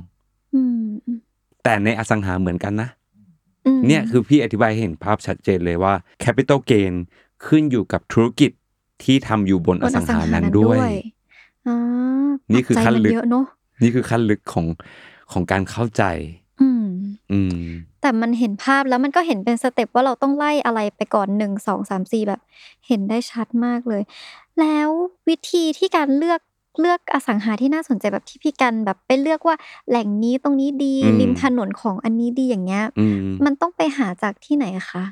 [0.55, 1.19] อืมอืม
[1.65, 3.06] แต่ในอสังหาเหมือนกันนะอืม
[3.87, 5.95] เนี่ยคือพี่อธิบายให้เห็นภาพชัดเจนเลยว่า
[6.25, 6.93] capital gain
[7.47, 8.51] ขึ้นอยู่กับธุรกิจ
[9.03, 10.79] ที่ทำอยู่บนอสังหานั้นด้วย
[11.67, 11.77] อ่า
[12.53, 13.45] นี่คือขั้นลึกปัจจัยมัเยอะเนาะ
[13.83, 14.67] นี่คือขั้นลึกของ
[15.33, 16.03] ของการเข้าใจ
[16.61, 16.87] อืม
[17.33, 17.61] อืม
[18.01, 22.41] แต่มันเห็นภาพแล้วมันก็เห็นเป็นสเต็ปว่าเราต้องไล่อะไรไปก่อนหนึ่งสองสามสี่แบบ
[22.87, 24.03] เห็นได้ชัดมากเลย
[24.61, 24.89] แล้ว
[25.29, 26.41] วิธีที่การเลือก
[26.81, 29.57] เลือกอสังหาที่น่าสนใจแบบที่พี่กันแบบไปเลือกว่า
[29.89, 35.05] แหล่งนี้ตรงนี้ดีอืมริมถนนของอันนี้ดีอย่างเงี้ยอืมมันต้องไปหาจากที่ไหนคะ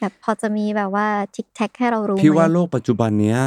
[0.00, 3.40] แบบพอจะมีแบบว่าทิกแท็กให้เรารู้ไหมพี่ว่าโลกปัจจุบันเนี้ย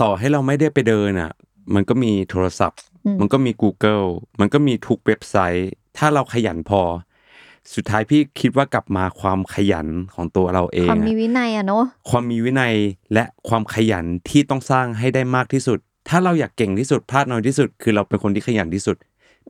[0.00, 1.32] ต่อให้เราไม่ได้ไปเดินอะ
[1.74, 4.06] มันก็มีโทรศัพท์อืมมันก็มี Google
[4.40, 6.82] มันก็มีทุกเว็บไซต์ ถ้าเราขยันพอ
[7.74, 12.74] สุดท้ายพี่คิดว่ากลับมาความขยันของตัวเราเอง ความมีอะวินัยอะเนาะความมีวินัย
[13.12, 15.78] และความขยันที่ต้องสร้างให้ได้มากที่สุด
[16.08, 18.96] ถ้าเราอยากเก่งที่สุดพลาดน้อยที่สุด คือเราเป็นคนที่ขยันที่สุด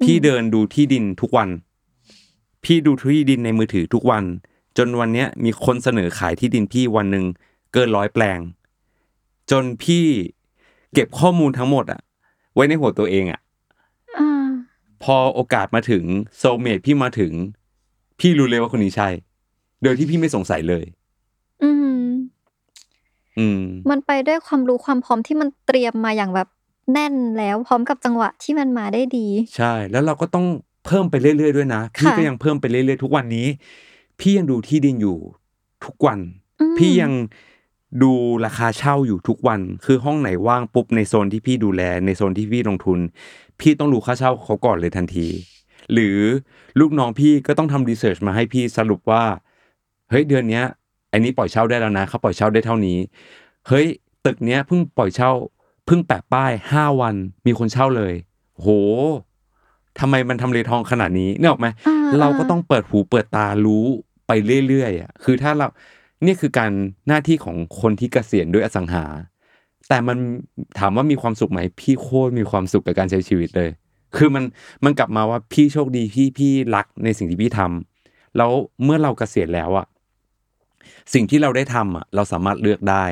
[0.03, 1.49] พี่เดินดูที่ดินทุกวัน
[2.65, 4.25] พี่ดูที่ดินในมือถือทุกวัน
[4.79, 7.25] จนวันเนี้ยมีคนเสนอขายที่ดินพี่วันหนึ่ง
[7.73, 8.39] เกินร้อยแปลง
[9.51, 10.05] จนพี่
[10.95, 12.01] เก็บข้อมูลทั้งหมดอะ
[12.55, 13.41] ไว้ในหัวตัวเองอะ
[14.19, 14.49] อ่า
[15.03, 16.05] พอโอกาสมาถึง
[16.39, 17.33] โซเมทพี่มาถึง
[18.21, 19.09] พี่รู้เลยว่าคนนี้ใช่
[19.83, 20.85] โดยที่พี่ไม่สงสัยเลย
[21.63, 21.71] อื
[23.39, 23.61] อืม
[23.91, 26.49] มันไปด้วยความรู้ความพร้อมที่มันเตรียมมาอย่างแบบ
[26.93, 29.27] แน่นแล้วพร้อมกับจังหวะที่มันมาได้ดี
[29.57, 30.47] ใช่ แล้วเราก็ต้อง
[30.87, 33.47] เพิ่มไปเรื่อยๆด้วยนะ พี่ค่ะก็ยังเพิ่มไปเรื่อยๆทุกวันนี้
[34.21, 35.19] พี่ยังดูที่ดินอยู่
[35.85, 36.19] ทุกวัน
[36.61, 37.13] อืมพี่ยัง
[38.03, 38.13] ดู
[38.45, 42.99] ราคาเช่าอยู่ทุกวัน คือห้องไหนว่างปุ๊บในโซนที่พี่ดูแล ในโซนที่พี่ลงทุน
[43.61, 45.27] พี่ต้องรู้ค่าเช่าเขาก่อนเลยทันที
[45.93, 46.17] หรือ
[46.81, 49.25] ลูกน้องพี่ก็ต้องทำรีเสิร์ชมาให้พี่สรุปว่า
[50.11, 50.65] เฮ้ยเดือนเนี้ย
[51.13, 52.99] อันนี้ปล่อยเช่าได้แล้วนะเขาปล่อยเช่าได้เท่านี้
[53.69, 53.87] เฮ้ย
[54.27, 55.31] ตึกเนี้ยเพิ่งปล่อยเช่า
[55.87, 57.15] เพิ่งแปะป้ายห้าวัน
[57.47, 58.15] มีคนเช่าเลย
[58.55, 58.67] โห
[60.01, 63.85] ทำไมมันทำเลทองขนาดนี้เนี่ยออกไหมอ่เราก็ต้องเปิดหูเปิดตารู้
[64.27, 64.33] ไป
[64.69, 65.67] เรื่อยๆอะคือถ้าเรา
[66.27, 66.71] นี่คือการ
[67.09, 69.05] หน้าที่ของคนที่เกษียณด้วยอสังหา
[69.89, 70.19] แต่มัน
[70.79, 73.71] ถามว่ามีความสุขไหม พี่โคตรมีความสุขกับการใช้ชีวิตเลย
[74.17, 74.45] คือมัน
[74.85, 78.51] มันกลับมาว่าพี่โชคดีพี่พี่รักในสิ่งที่พี่ทำแล้ว
[78.85, 79.87] เมื่อเราเกษียณแล้วอะ
[81.15, 83.05] สิ่งที่เราได้ทำอะเราสามารถเลือกได้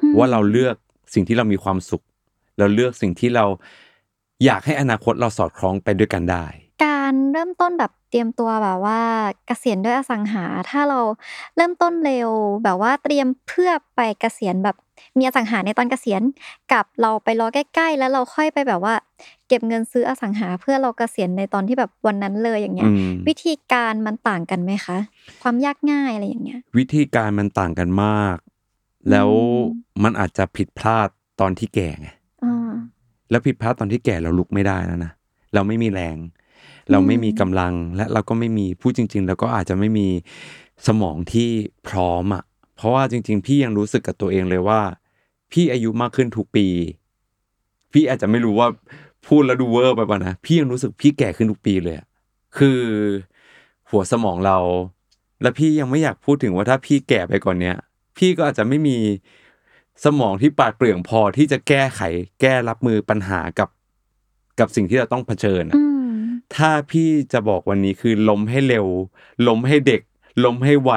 [0.00, 0.76] อืมว่าเราเลือก
[1.14, 2.02] สิ่งที่เรามีความสุข
[2.58, 3.44] เราเลือกสิ่งที่เรา
[4.44, 6.46] อยากให้อนาคตเราสอดคล้องไปด้วยกันได้
[6.84, 9.00] การเริ่มต้นแบบเตรียมตัวแบบว่า
[9.46, 11.00] เกษียณด้วยอสังหา ถ้าเรา
[11.56, 12.30] เริ่มต้นเร็ว
[12.64, 14.76] แบบว่าเตรียมเพื่อไปเกษียณแบบ
[15.18, 16.22] มีอสังหาในตอนเกษียณ
[16.72, 18.94] กับเราไปรอใกล้ ๆ แล้วเราค่อยไปแบบว่า
[19.50, 24.98] เก็บเงินซื้ออสังหาเพื่อเราเกษียณในตอนที่แบบวันนั้นเลยอย่างเงี้ยอืมวิธีการมันต่างกันไหมคะ
[25.42, 28.36] ความยากง่ายอะไรอย่างเงี้ย วิธีการมันต่างกันมาก
[29.10, 31.08] แล้วอืมมันอาจจะผิดพลาด
[31.40, 32.08] ตอนที่แก่ไง
[32.44, 32.70] อ่า
[33.30, 35.12] แล้วผิดพลาดตอนที่แก่เราลุกไม่ได้แล้วนะ
[35.54, 36.16] เราไม่มีแรง
[36.90, 40.08] เราไม่มีกำลังและเราก็ไม่มีพูดจริง ๆ แล้วก็อาจจะไม่มี
[40.86, 41.48] สมองที่
[41.88, 42.42] พร้อมอะ
[42.76, 44.80] เพราะว่าจริง ๆ พี่ยังรู้สึกกับตัวเองเลยว่า
[45.52, 46.66] พี่อายุมากขึ้นทุกปี
[47.92, 48.68] พี่อาจจะไม่รู้ว่า
[49.26, 52.06] พูดแล้วดูเวอร์ไปป่ะนะพี่ยังรู้สึกพี่แก่ขึ้นทุกปีเลยอะ
[52.58, 52.80] คือ
[53.90, 54.58] หัวสมองเรา
[55.42, 57.76] แล้วพี่ยังไม่อยากพูดถึงว่าถ้าพี่แก่ไปก่อนเนี้ย
[58.18, 58.96] พี่ก็อาจจะไม่มี
[60.04, 62.00] สมองที่ปราดเปรื่องพอที่จะแก้ไข
[62.40, 63.68] แก้รับมือปัญหากับ
[64.58, 66.12] กับสิ่งที่เราต้องเผชิญอะอืม
[66.56, 68.86] ถ้าพี่จะบอกวันนี้คือล้มให้เร็ว
[69.48, 70.02] ล้มให้เด็ก
[70.44, 70.92] ล้มให้ไว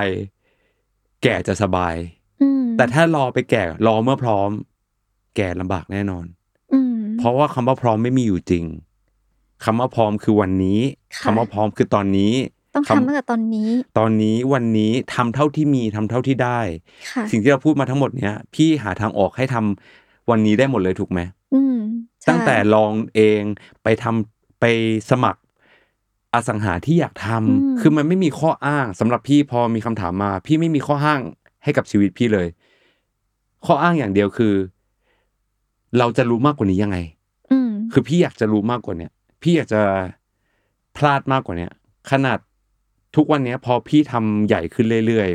[1.24, 1.96] แก่จะสบาย
[2.42, 4.50] อืมแต่ถ้ารอไปแก่รอเมื่อพร้อม
[5.36, 6.43] แก่ลำบากแน่นอนอืม
[7.18, 8.66] เพราะว่าคำว่าพร้อมไม่มีอยู่จริง
[9.64, 10.80] คำว่าพร้อมคือวันนี้
[11.16, 12.34] ค่ะคำว่าพร้อมคือตอนนี้
[12.76, 16.60] ต้องคำทำตั้งแต่ตอนนี้ ตอนนี้วันนี้ทำเท่าที่มีทำเท่าที่ได้
[17.12, 21.20] ค่ะสิ่งที่เราพูดมาทั้งหมดเนี้ยพี่หาทางออกให้ทำวันนี้ได้หมดเลยถูกไหม
[21.54, 21.78] อืม
[22.22, 23.42] ใช่ตั้งแต่ลองเอง
[23.84, 24.66] ไปทำไป
[25.12, 25.40] สมัคร
[26.34, 31.22] อสังหาที่อยากทำคือมันไม่มีข้ออ้างสำหรับพี่พอมีคำถามมา พี่ไม่มีข้ออ้าง
[31.64, 32.48] ให้กับชีวิตพี่เลย
[33.66, 34.54] ข้ออ้างอย่างเดียวคือ
[35.98, 36.98] เราจะรู้มากกว่านี้ยังไง
[37.52, 39.82] อืมคือพี่อยากจะรู้มากกว่าเนี้ยพี่อยากจะ
[40.98, 41.72] พลาดมากกว่าเนี้ย
[42.12, 42.38] ขนาด
[43.16, 45.30] ทุกวันเนี้ย พอพี่ทำใหญ่ขึ้นเรื่อย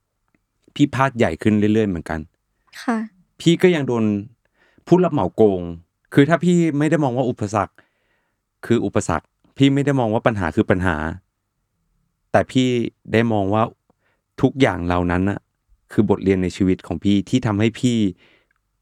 [0.00, 2.20] ๆพี่พลาดใหญ่ขึ้นเรื่อยๆเหมือนกัน
[2.82, 2.98] ค่ะ
[3.40, 4.04] พี่ก็ยังโดน
[4.86, 5.62] ผู้รับเหมาโกง
[6.14, 7.74] คือถ้าพี่ไม่ได้มองว่าอุปสรรค
[8.66, 9.26] คืออุปสรรค
[9.56, 10.96] พี่ไม่ได้มองว่าปัญหาคือปัญหา
[12.32, 12.68] แต่พี่
[13.12, 13.62] ได้มองว่า
[14.42, 15.38] ทุกอย่างเหล่านั้นน่ะ
[15.92, 17.96] คือบทเรียนในชีวิตของพี่ที่ทำให้พี่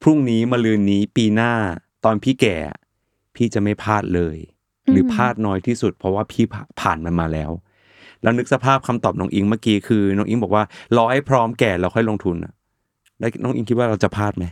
[0.02, 1.52] พรุ่งนี้มะรืนนี้ปีหน้า
[2.04, 2.56] ตอนพี่แก่
[3.34, 4.36] พี่จะไม่พลาดเลย
[4.90, 7.50] หรือพลาดน้อยที่สุด เพราะว่าพี่ผ่าผ่านมันมาแล้ว
[8.22, 10.64] แล้วนึกสภาพคำตอบน้องอิงเมื่อกี้คือน้องอิงบอกว่า
[10.96, 12.52] รอให้พร้อมแก่แล้วค่อยลงทุนอะ
[13.18, 14.44] แล้วน้องอิงคิดว่าเราจะพลาดไหม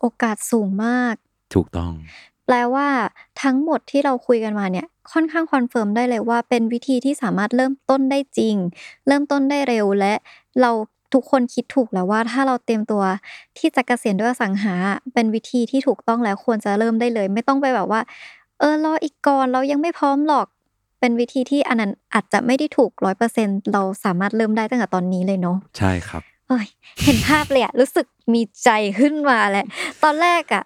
[0.00, 1.14] โอกาสสูงมาก
[1.54, 1.92] ถูกต้อง
[2.46, 2.88] แปลว่า
[3.42, 8.56] ทั้งหมดที่เราคุยกันมาเนี่ย ค่อนข้างคอนเฟิร์มได้เลยว่าเป็นวิธีที่สามารถเริ่มต้นได้จริง
[9.06, 10.14] เริ่มต้นได้เร็วและ
[10.60, 10.70] เรา
[11.14, 13.02] ทุกคนคิดถูกแล้วว่าถ้าเราเตรียมตัว
[13.58, 14.74] ที่จะเกษียณด้วยอสังหา
[15.14, 18.00] เป็นวิธีที่ถูกต้องแล้วควรจะเริ่มได้เลย ไม่ต้องไปแบบว่า
[18.58, 20.46] เออรออีกก่อนเรายังไม่พร้อมหรอก
[21.00, 26.66] เป็นวิธีที่อันนั้นอาจจะไม่ได้ถูกร้อยเปอร์เซ็นเราสามารถเริ่มได้ตั้งแต่ตอนนี้เลยเนาะใช่ครับเอ้ย
[27.04, 29.66] เห็นภาพเลยอะรู้สึกมีใจขึ้นมาแหละ
[30.02, 30.64] ตอนแรกอะ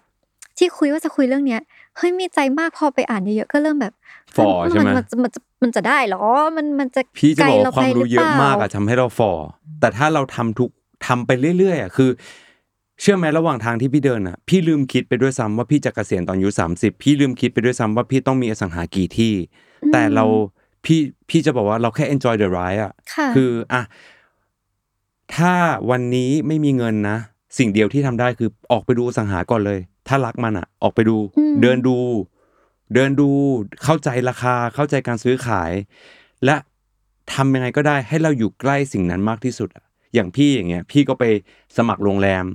[0.57, 1.61] ที่คุยว่าจะคุยเรื่องเนี้ย
[1.97, 3.93] เฮ้ยมีใจมากพอไปอ่านเยอะๆก็เริ่มแบบ
[4.35, 6.23] ฝ่อใช่ไหมนจะมันจะมันจะได้เหรอ
[6.57, 9.31] มันมันจะพี่จะไกลบอกเราว่าความไปหรู้รือเยเปอะล่ามากอะทำให้เราฝ่อ
[9.79, 10.69] แต่ถ้าเราทำทุก
[11.05, 12.09] ทำไปเรื่อยๆอะคือ
[13.01, 19.33] เชื่อไหมระหว่างทางที่พี่เดินอะพี่ลืมคิดไปด้วยซ้ำว่าพี่จะเกษียณตอนอายุสามสิบพี่ลืมคิดไปด้วยซ้ำว่าพี่ต้องมีอสังหากี่ที่
[19.93, 20.25] แต่เรา
[20.85, 23.81] พี่พี่จะบอกว่าเราแค่ enjoy the ride อะค่ะคืออะ
[25.35, 25.53] ถ้า
[25.89, 27.17] วันนี้ไม่มีเงินนะ
[27.57, 31.97] สิ่งเดียวที่ทำได้คือออกไปดูอสังหาก่อนเลย ถ้ารักมันอะ ออกไปดูอืมเดินดู
[32.93, 33.29] เดินดู
[33.83, 35.71] เข้าใจราคาเข้าใจการซื้อขาย
[36.45, 36.55] และ
[37.33, 41.23] ทำยังไงก็ได้ให้เราอยู่ใกล้สิ่งนั้นมากที่สุดอะอย่างพี่อย่างเงี้ย พี่ก็ไป
[41.77, 42.45] สมัครโรงแรม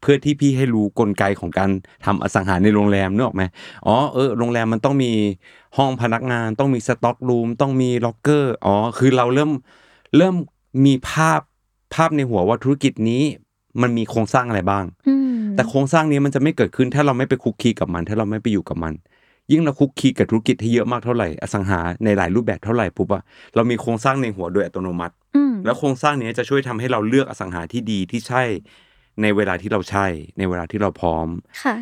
[0.00, 1.70] เพื่อที่พี่ให้รู้กลไกของการ
[2.04, 3.42] ทำอสังหาในโรงแรมนึกออกไหม
[3.86, 5.12] อ๋อเออโรงแรมมันต้องมี
[5.76, 9.50] ห้องพนักงาน ต้องมีสต็อกรูมต้องมีล็อกเกอร์อ๋อคือเราเริ่ม
[10.16, 10.34] เริ่ม
[10.86, 11.40] มีภาพ
[11.94, 13.22] ภาพในหัวว่าธุรกิจนี้
[13.82, 18.94] มันมีโครงสร้างอะไรบ้างอืมแต่โครงสร้างนี้มันจะไม่เกิดขึ้นถ้าเราไม่ไปคุกคีกับมัน ถ้าเราไม่ไปอยู่กับมัน
[19.50, 23.22] ยิ่งเราคุกคีกับธุรกิจที่เยอะมากเท่าไหร่อสังหาในหลายรูปแบบเท่าไหร่ปุ๊บอะ
[23.54, 28.42] เรามีโครงสร้างในหัวโดยอัตโนมัติอืมแล้วโครงสร้างนี้จะช่วยทำให้เราเลือกอสังหาที่ดีที่ใช่
[29.22, 30.06] ในเวลาที่เราใช่
[30.38, 31.28] ในเวลาที่เราพร้อม
[31.62, 31.74] ค่ะ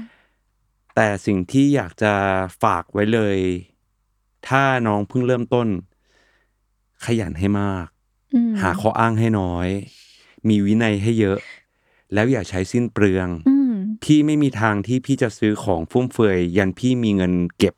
[0.95, 2.12] แต่สิ่งที่อยากจะ
[2.62, 3.38] ฝากไว้เลย
[4.49, 5.68] ถ้าน้องเพิ่งเริ่มต้น
[7.05, 7.86] ขยันให้มาก
[8.34, 9.68] อืมหาข้ออ้างให้น้อย
[10.49, 11.38] มีวินัยให้เยอะ
[12.14, 17.74] แล้วอย่าใช้สิ้นเปลืองอืมพี่ไม่มีทางที่พี่จะซื้อของฟุ่มเฟือยยันพี่มีเงินเก็บ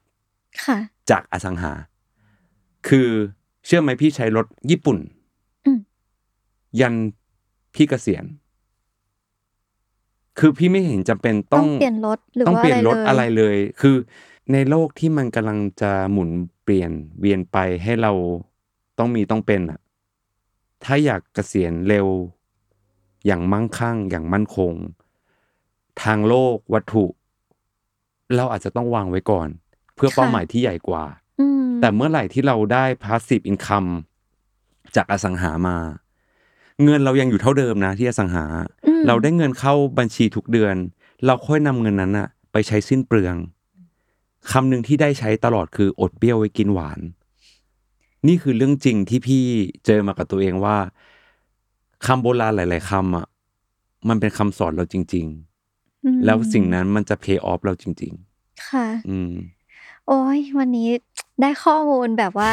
[0.65, 0.79] ค่ะ
[1.11, 1.73] จากอสังหา
[2.89, 3.09] คือ
[3.67, 4.99] เชื่อไหมพี่ใช้รถญี่ปุ่น
[5.67, 5.79] อืม
[6.81, 6.95] ยัน
[7.75, 8.25] พี่เกษียณ
[10.39, 13.97] คือพี่ไม่เห็นจำเป็นต้ต้อองงเปลี่ยนรถหรือต้องว่าเปลี่ยนรถอะอะไรไรเลยเลย คือ
[14.53, 16.31] ในโลกที่มันกำลังจะหมุน
[16.63, 18.13] เปลี่ยนเวียนไปให้เรา
[18.99, 19.79] ต้องมีต้องเป็นอะ
[20.85, 22.07] ถ้าอยากเกษียณเร็ว
[23.27, 24.73] อย่างมั่งคั่ง อย่างมั่นคง
[26.03, 27.07] ทางโลกวัตถุ
[28.37, 29.49] เราอาจจะต้องวางไว้ก่อน
[29.95, 31.05] เพื่อเป้าหมายที่ใหญ่กว่า
[31.41, 33.91] อืมแต่เมื่อไหร่ที่เราได้ passive income
[34.97, 35.77] จากอสังหามา
[36.85, 38.45] เงินเรายังอยู่เท่าเดิมนะที่อสังหา
[38.87, 40.75] อืมเราได้เงินเข้าบัญชีทุกเดือน
[41.27, 43.37] เราค่อยนำเงินนั้นอะไปใช้สิ้นเปลือง
[44.51, 47.01] คำหนึ่งที่ได้ใช้ตลอดคืออดเปรี้ยวไว้กินหวาน
[48.29, 49.45] นี่คือเรื่องจริงที่พี่
[49.87, 50.77] เจอมากับตัวเองว่า
[52.07, 53.27] คำโบราณหลาย ๆคำอะ
[54.09, 55.27] มันเป็นคำสอนเราจริง
[56.05, 58.13] อืมๆแล้วสิ่งนั้นมันจะ pay off เราจริง
[58.69, 59.33] ค่ะๆอืม
[60.07, 60.89] โอ้ยวันนี้
[61.41, 62.53] ได้ข้อมูลแบบว่า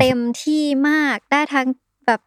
[0.00, 1.66] เต็มที่มากได้ทั้ง
[2.06, 2.20] แบบ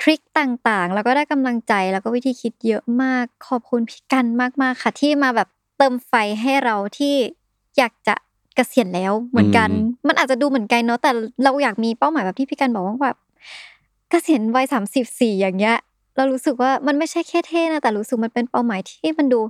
[0.00, 4.26] ทริคต่างๆ แล้วก็ได้กำลังใจแล้วก็วิธีคิดเยอะมากขอบคุณพี่กัน
[4.62, 5.48] มากๆค่ะ ที่มาแบบ
[5.78, 7.14] เติมไฟให้เราที่
[7.78, 8.14] อยากจะ
[8.54, 11.10] เกษียณแล้วเหมือนกันอืมมันอาจจะดูเหมือนไกลเนาะแต่
[11.44, 13.16] เราอยากมีเป้าหมายแบบที่พี่กันบอกว่าแบบ
[14.10, 15.76] เกษียณวัยสามสิบสี่อย่างเงี้ย
[16.16, 19.40] เรารู้สึกว่ามันไม่ใช่แค่เท่นะแต่รู้สึกมันเป็นเป้าหมายที่มันดู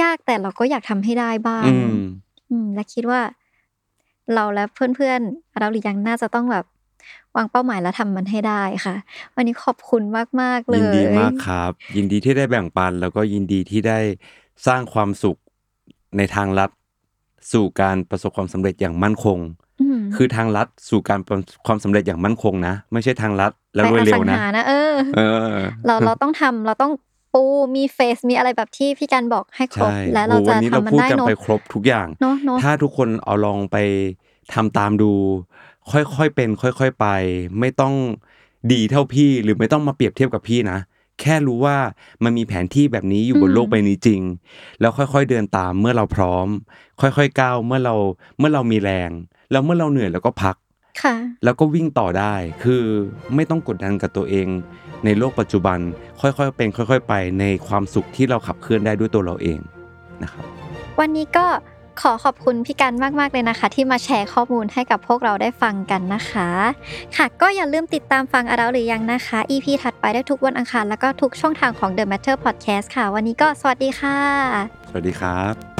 [0.00, 1.92] ยากแต่เราก็อยากทำให้ได้บ้างอืม
[2.50, 3.20] อืมและคิดว่า
[4.34, 4.64] เราและ
[4.96, 6.64] เพื่อนๆ เราหรือยังน่าจะต้องแบบ
[7.36, 8.94] วางเป้าหมายแล้วทำมันให้ได้ค่ะ
[9.34, 10.02] วันนี้ขอบคุณ
[10.40, 13.98] มากๆเลยยินดีมากครับ ยินดีที่ได้แบ่งปัน แล้วก็ยินดีที่ได้
[14.66, 15.36] สร้างความสุข
[16.16, 16.70] ในทางลัด
[17.52, 19.67] สู่การประสบความสำเร็จอย่างมั่นคงอืม
[20.16, 25.20] คือทางลัดสู่การประสบความสำเร็จอย่างมั่นคงนะ ไม่ใช่ทางลัดแล้วรวยเร็วนะไปอสังหานะเออเอ
[25.52, 25.56] อ
[25.86, 26.92] เราเราต้องทำเราต้อง
[27.34, 27.42] ปู
[27.76, 33.76] มีเฟสมีอะไรแบบที่พี่กันบอกให้ครบใช่และเราโอ้วัจะนนี้เราทำมันพูดได้กันเนาะไปครบทุกอย่างเนาะเนาะถ้าทุกคนเอาลองไป
[34.54, 35.12] ทำตามดู
[35.90, 37.06] ค่อยๆเป็น ค่อย ๆไป
[37.60, 37.94] ไม่ต้อง
[38.72, 40.78] ดีเท่าพี่หรือไม่ต้องมาเปรียบเทียบกับพี่นะ
[41.20, 41.76] แค่รู้ว่า
[42.24, 44.20] มันมีแผนที่แบบนี้อยู่บนโลกใบนี้จริง
[44.80, 46.46] แล้วค่อยๆเดินตามเมื่อเราพร้อม
[47.00, 47.94] ค่อยๆก้าวเมื่อเรา
[48.38, 49.10] เมื่อเรามีแรง
[49.52, 50.56] แล้วเมื่อเราเหนื่อยเราก็พัก
[51.02, 52.82] ค่ะแล้วก็วิ่งต่อได้ คือ
[53.34, 54.46] ไม่ต้องกดดันกับตัวเอง
[55.04, 55.78] ในโลกปัจจุบัน
[56.20, 59.58] ค่อยๆเป็น ค่อย ๆ ไปในความสุขที่เราขับเคลื่อนได้ด้วยตัวเราเอง
[60.22, 60.44] นะครับ
[61.00, 61.46] วันนี้ก็
[62.00, 66.48] ขอขอบคุณพี่กันมากๆเลยนะคะ ที่มาแชร์ข้อมูลให้กับพวกเราได้ฟังกันนะคะ
[67.16, 74.18] ค่ะก็อย่าลืมติดตามฟังอาราหรือยังนะคะ EP ถัดไปได้ทุกวันอังคารแล้วก็ทุกช่องทางของ The Matter Podcast ค่ะ วันนี้ก็สวัสดีค่ะ
[74.90, 75.77] สวัสดีครับ